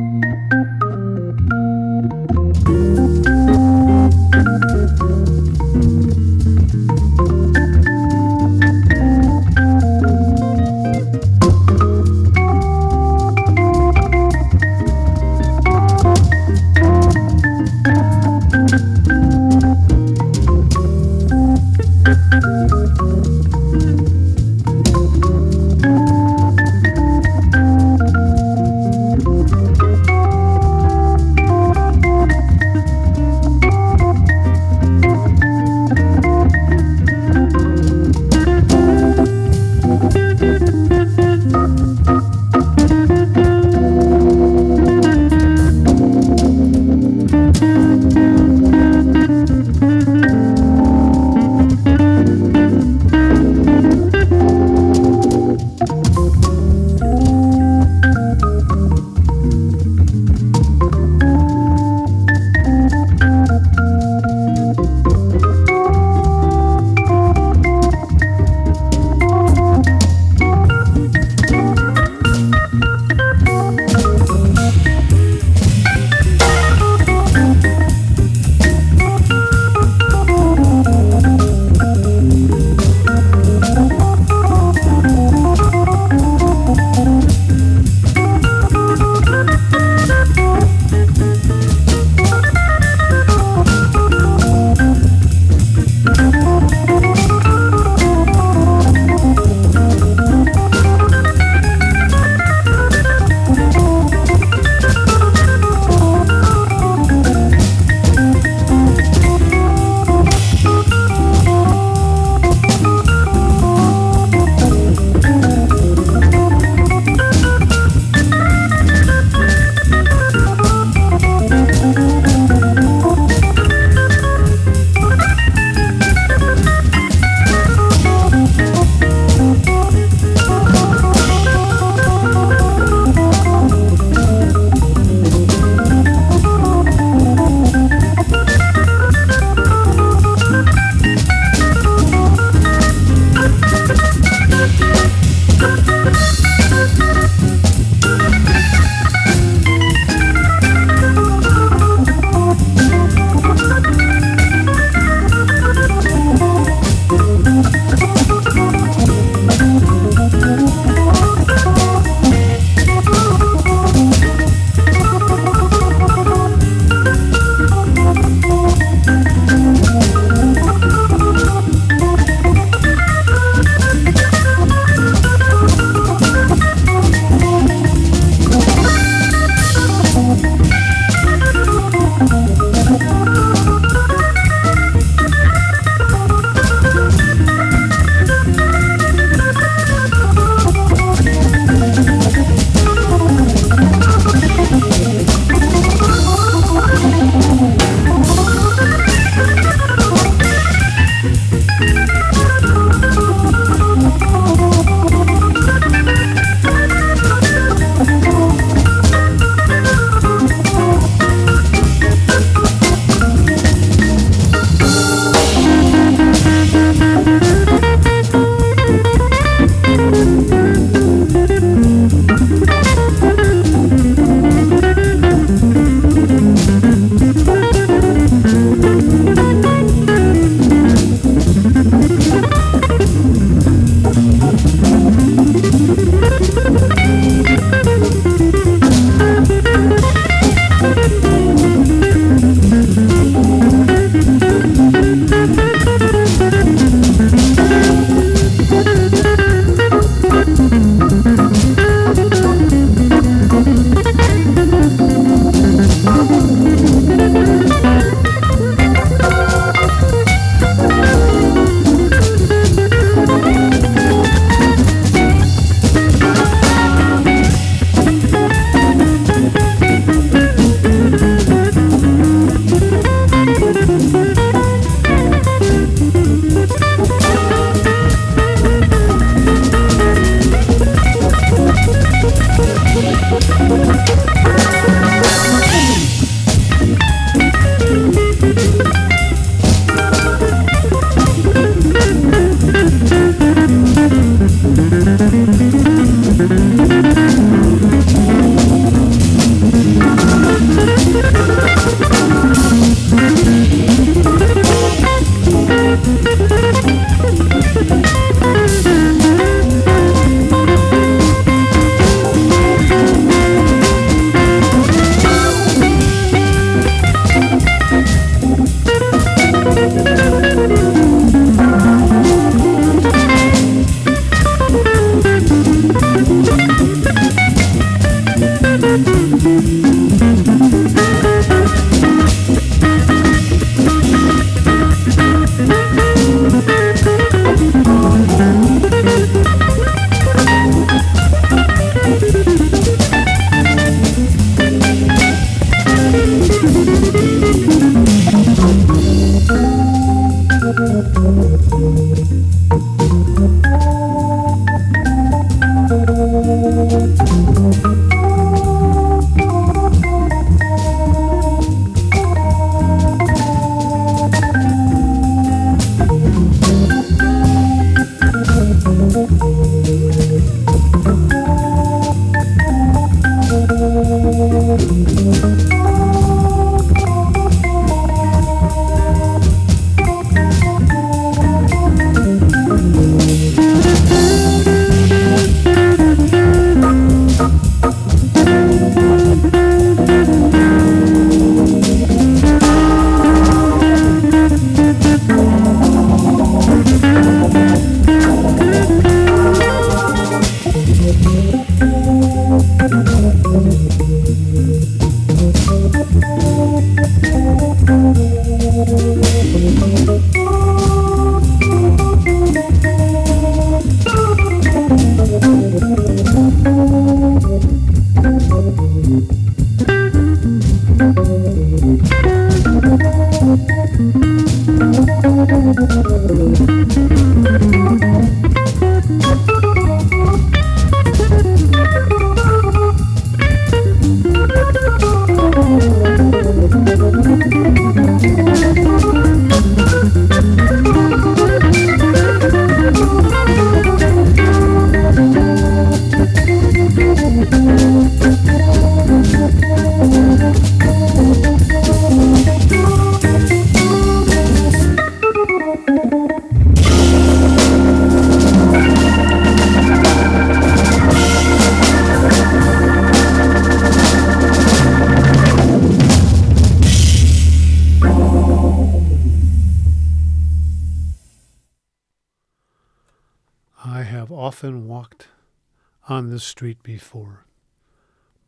[476.44, 477.46] street before,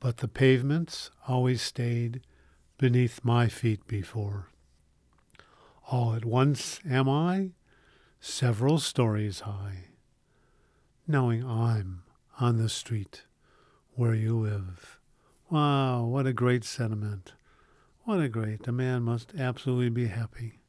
[0.00, 2.20] but the pavements always stayed
[2.78, 4.50] beneath my feet before.
[5.90, 7.52] All at once am I
[8.20, 9.88] several stories high,
[11.06, 12.02] knowing I'm
[12.40, 13.22] on the street
[13.94, 14.98] where you live.
[15.48, 17.32] Wow, what a great sentiment.
[18.04, 20.60] What a great, a man must absolutely be happy.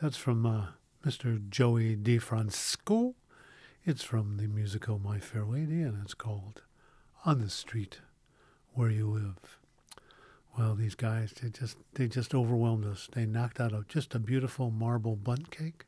[0.00, 0.66] That's from uh,
[1.04, 1.48] Mr.
[1.48, 3.14] Joey DeFrancesco.
[3.86, 6.62] It's from the musical My Fair Lady, and it's called
[7.24, 8.00] On the Street
[8.74, 9.58] Where You Live.
[10.58, 13.08] Well, these guys, they just they just overwhelmed us.
[13.10, 15.86] They knocked out a, just a beautiful marble bundt cake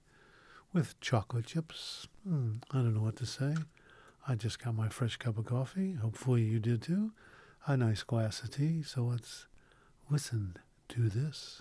[0.73, 2.09] with chocolate chips.
[2.27, 3.55] Mm, I don't know what to say.
[4.27, 5.93] I just got my fresh cup of coffee.
[5.93, 7.13] Hopefully you did too.
[7.67, 8.83] A nice glass of tea.
[8.83, 9.49] So let's
[10.09, 10.57] listen
[10.89, 11.61] to this.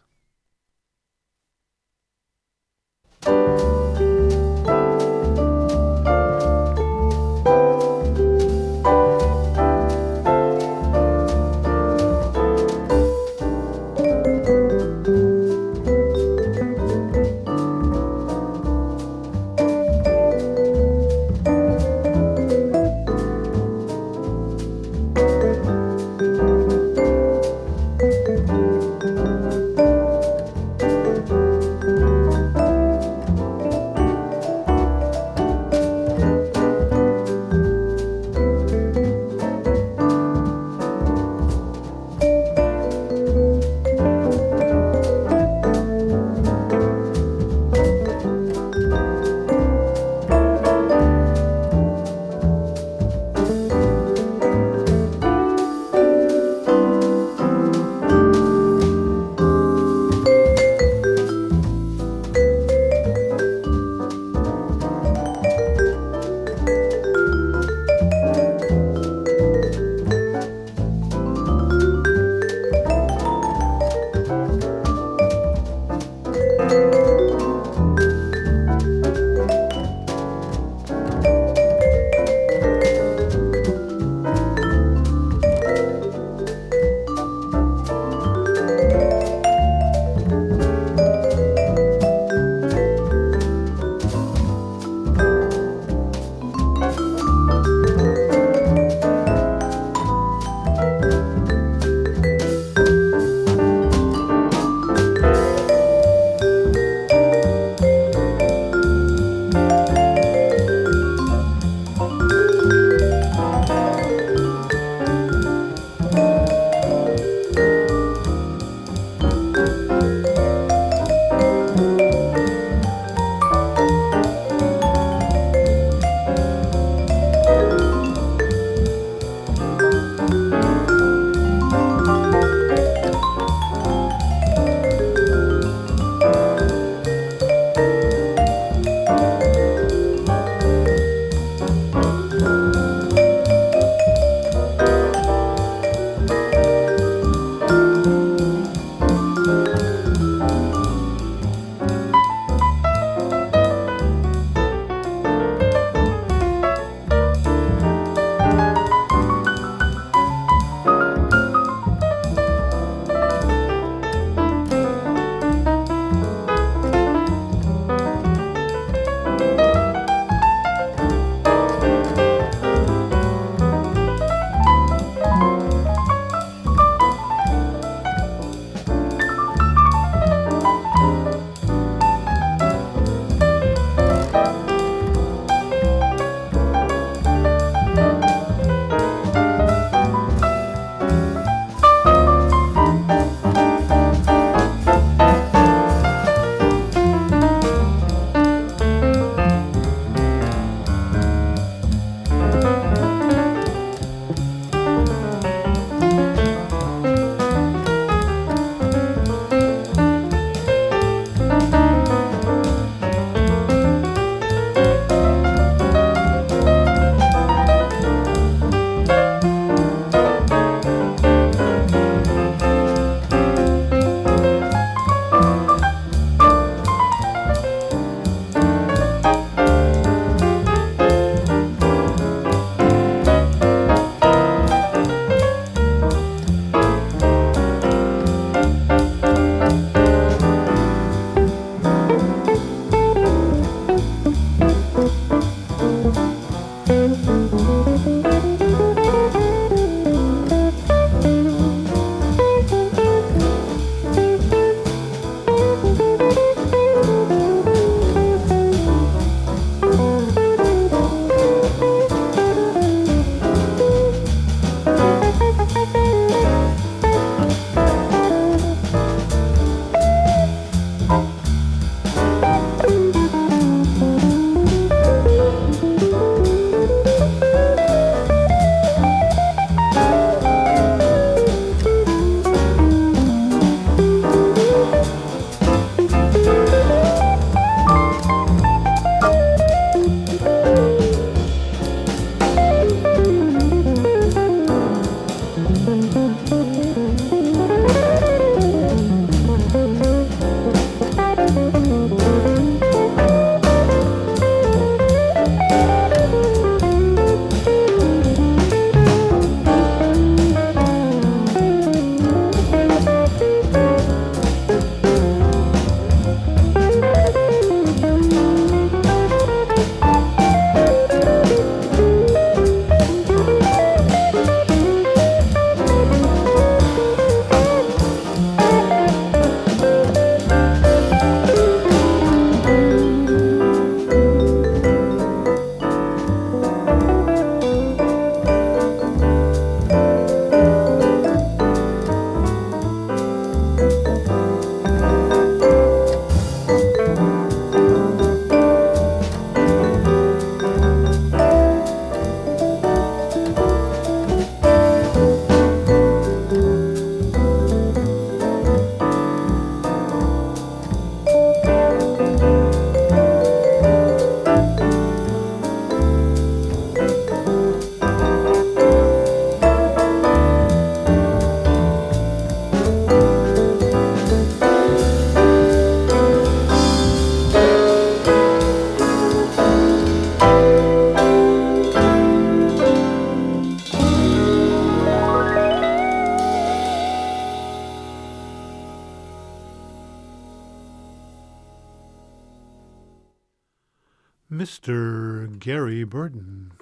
[396.11, 396.73] Burton.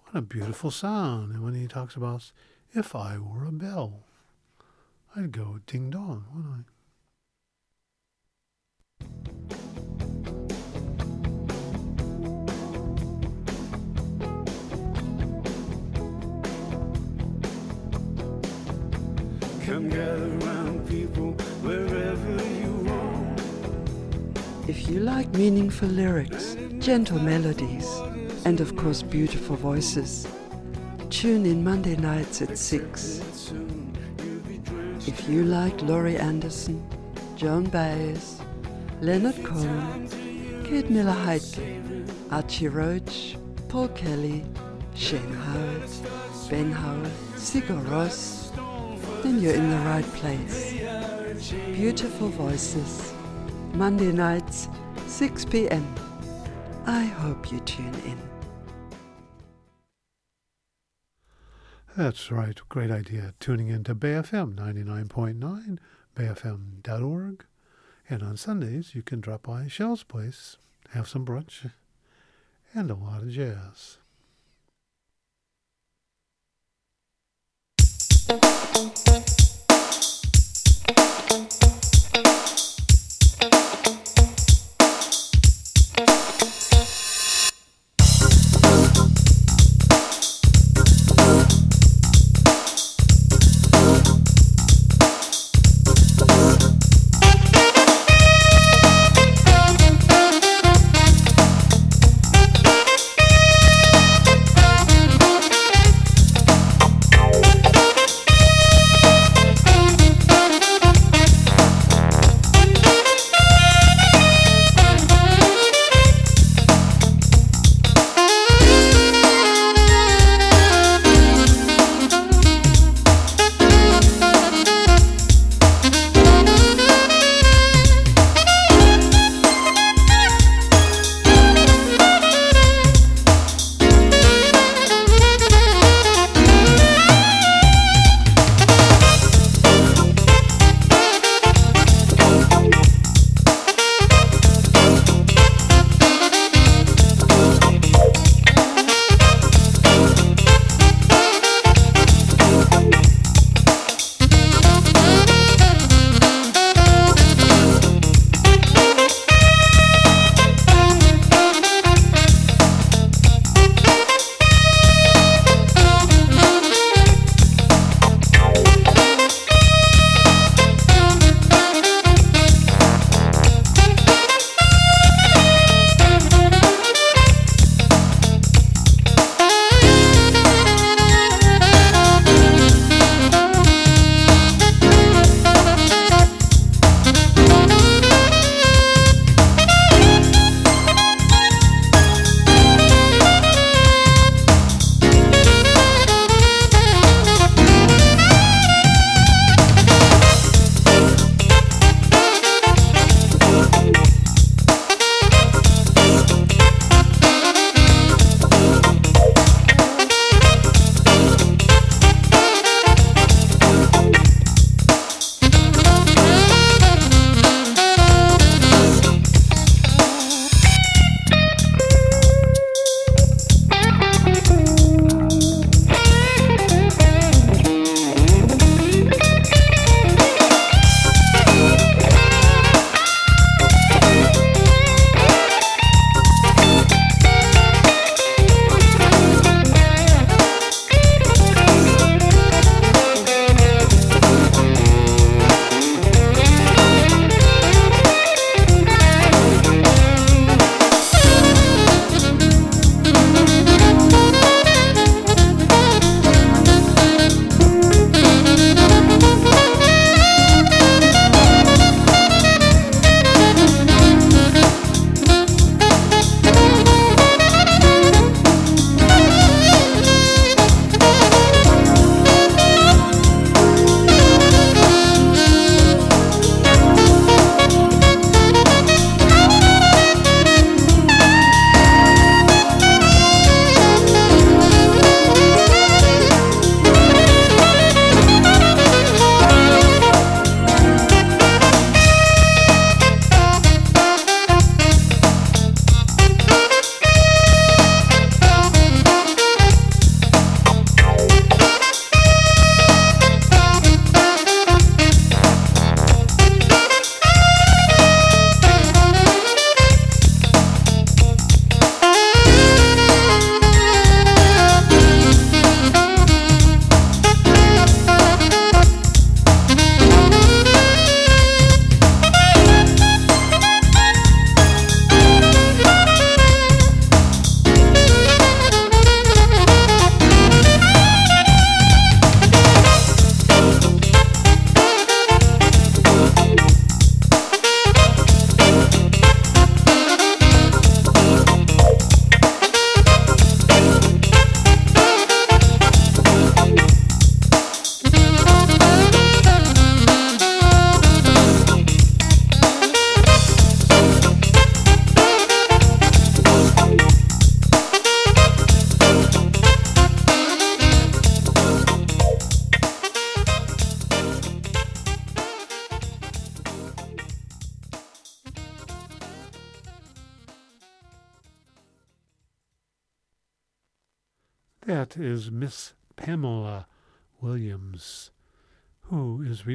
[0.00, 1.32] What a beautiful sound.
[1.32, 2.32] And when he talks about
[2.74, 4.00] if I were a bell,
[5.14, 6.62] I'd go ding dong, wouldn't I?
[19.64, 21.32] Come gather round people
[21.62, 23.36] wherever you roam.
[24.66, 27.86] If you like meaningful lyrics, gentle melodies,
[28.46, 30.24] and of course beautiful voices,
[31.10, 33.20] tune in Monday nights at 6.
[35.04, 36.80] If you like Laurie Anderson,
[37.34, 38.40] Joan Baez,
[39.00, 40.08] Leonard Cohen,
[40.64, 43.36] Kate Miller Heidke, Archie Roach,
[43.68, 44.44] Paul Kelly,
[44.94, 45.90] Shane Howard,
[46.48, 48.52] Ben Howard, Sigur Rós,
[49.24, 50.72] then you're in the right place.
[51.72, 53.12] Beautiful voices.
[53.72, 54.68] Monday nights,
[55.08, 55.84] 6 p.m.
[56.86, 58.35] I hope you tune in.
[61.96, 62.60] That's right.
[62.68, 63.32] Great idea.
[63.40, 65.78] Tuning in to BayFM 99.9,
[66.14, 67.44] bayfm.org.
[68.10, 70.58] And on Sundays, you can drop by Shel's Place,
[70.90, 71.70] have some brunch,
[72.74, 73.96] and a lot of jazz.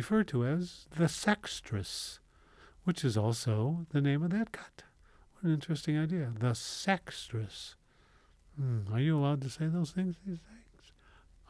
[0.01, 2.17] Referred to as the sextress,
[2.85, 4.81] which is also the name of that cut.
[5.35, 6.33] What an interesting idea.
[6.39, 7.75] The sextress.
[8.59, 10.91] Hmm, are you allowed to say those things these days?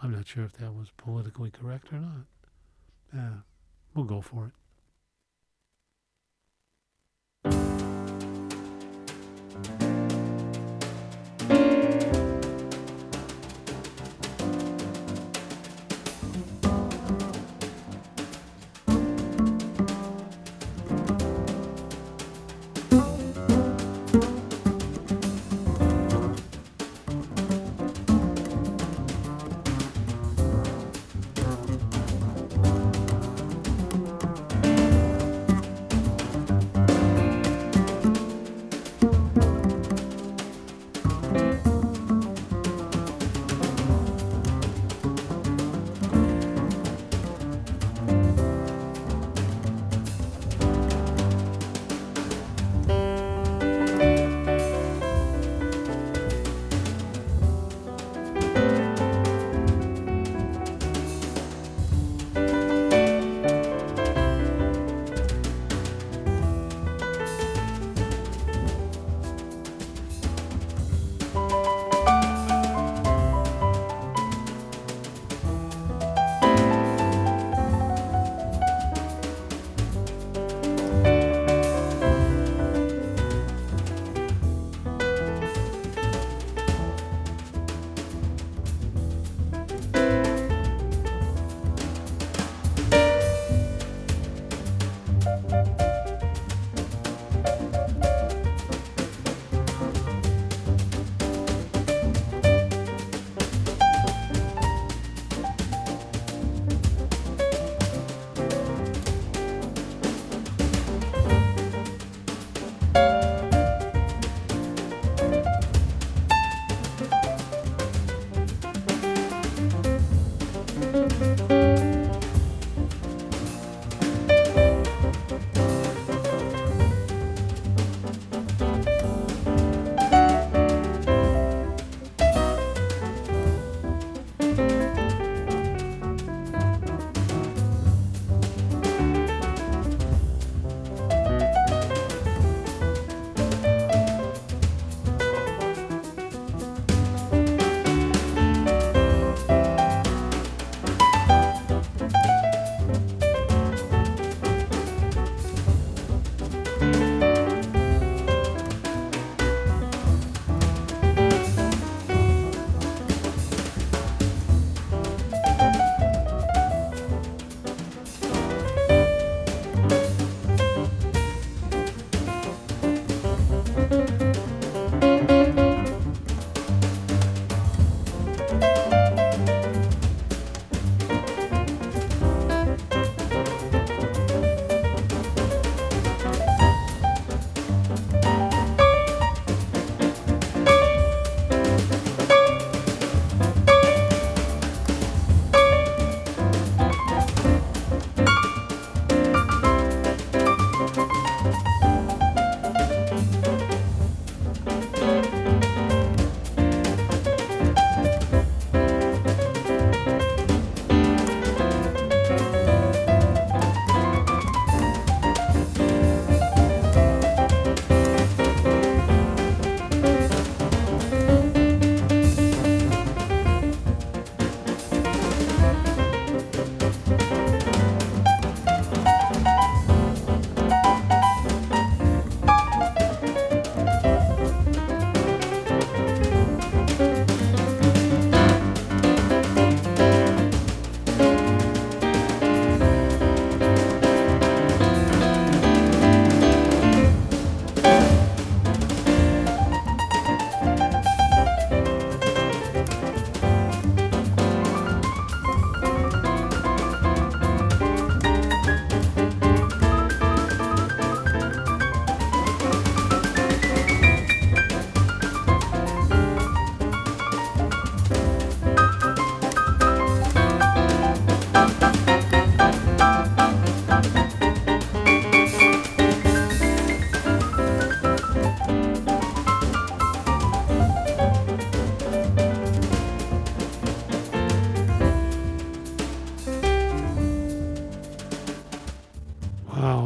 [0.03, 2.25] I'm not sure if that was politically correct or not.
[3.13, 3.29] Yeah,
[3.95, 4.51] we'll go for it.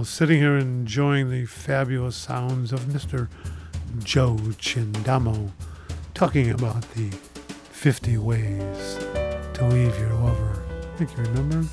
[0.06, 3.28] Sitting here enjoying the fabulous sounds of Mr.
[4.00, 5.52] Joe Chindamo
[6.14, 7.10] talking about the
[7.72, 8.98] 50 ways
[9.54, 10.64] to leave your lover.
[10.70, 11.68] I think you remember?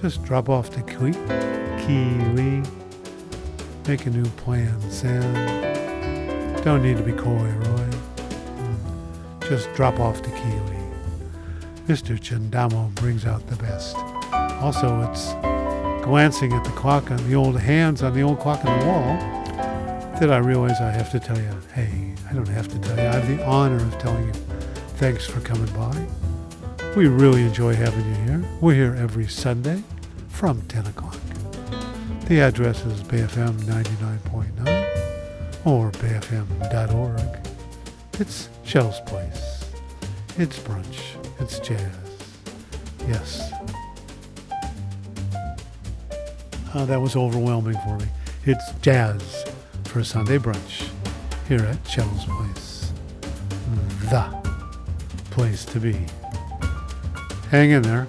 [0.00, 1.12] Just drop off the Kiwi,
[1.86, 2.62] Kiwi,
[3.86, 5.34] make a new plan, Sam.
[6.64, 7.90] Don't need to be coy, Roy.
[9.48, 10.76] Just drop off the Kiwi.
[11.86, 12.18] Mr.
[12.18, 13.96] Chindamo brings out the best.
[14.60, 15.34] Also, it's
[16.06, 19.18] glancing at the clock on the old hands on the old clock on the wall
[20.20, 23.02] that I realize I have to tell you, hey, I don't have to tell you.
[23.02, 24.32] I have the honor of telling you,
[24.98, 26.06] thanks for coming by.
[26.94, 28.44] We really enjoy having you here.
[28.60, 29.82] We're here every Sunday
[30.28, 31.18] from 10 o'clock.
[32.26, 37.48] The address is BayFM 99.9 or bayfm.org.
[38.20, 39.64] It's Shel's Place.
[40.38, 41.16] It's brunch.
[41.40, 41.96] It's jazz.
[43.08, 43.55] Yes.
[46.76, 48.04] Uh, that was overwhelming for me.
[48.44, 49.46] It's jazz
[49.84, 50.90] for Sunday brunch
[51.48, 52.92] here at Shel's Place.
[54.10, 54.28] The
[55.30, 55.96] place to be.
[57.50, 58.06] Hang in there.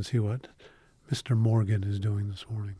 [0.00, 0.48] And see what
[1.12, 1.36] Mr.
[1.36, 2.76] Morgan is doing this morning.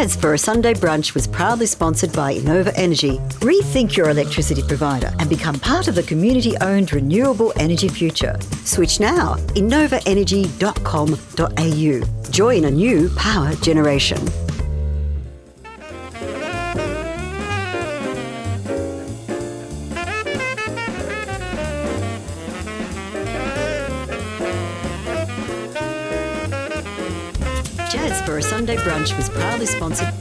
[0.00, 3.18] Jazz for a Sunday Brunch was proudly sponsored by Enova Energy.
[3.40, 8.34] Rethink your electricity provider and become part of the community owned renewable energy future.
[8.64, 9.34] Switch now.
[9.56, 12.30] EnovaEnergy.com.au.
[12.30, 14.26] Join a new power generation.
[28.60, 29.30] Sunday Brunch was
[29.66, 30.19] sponsored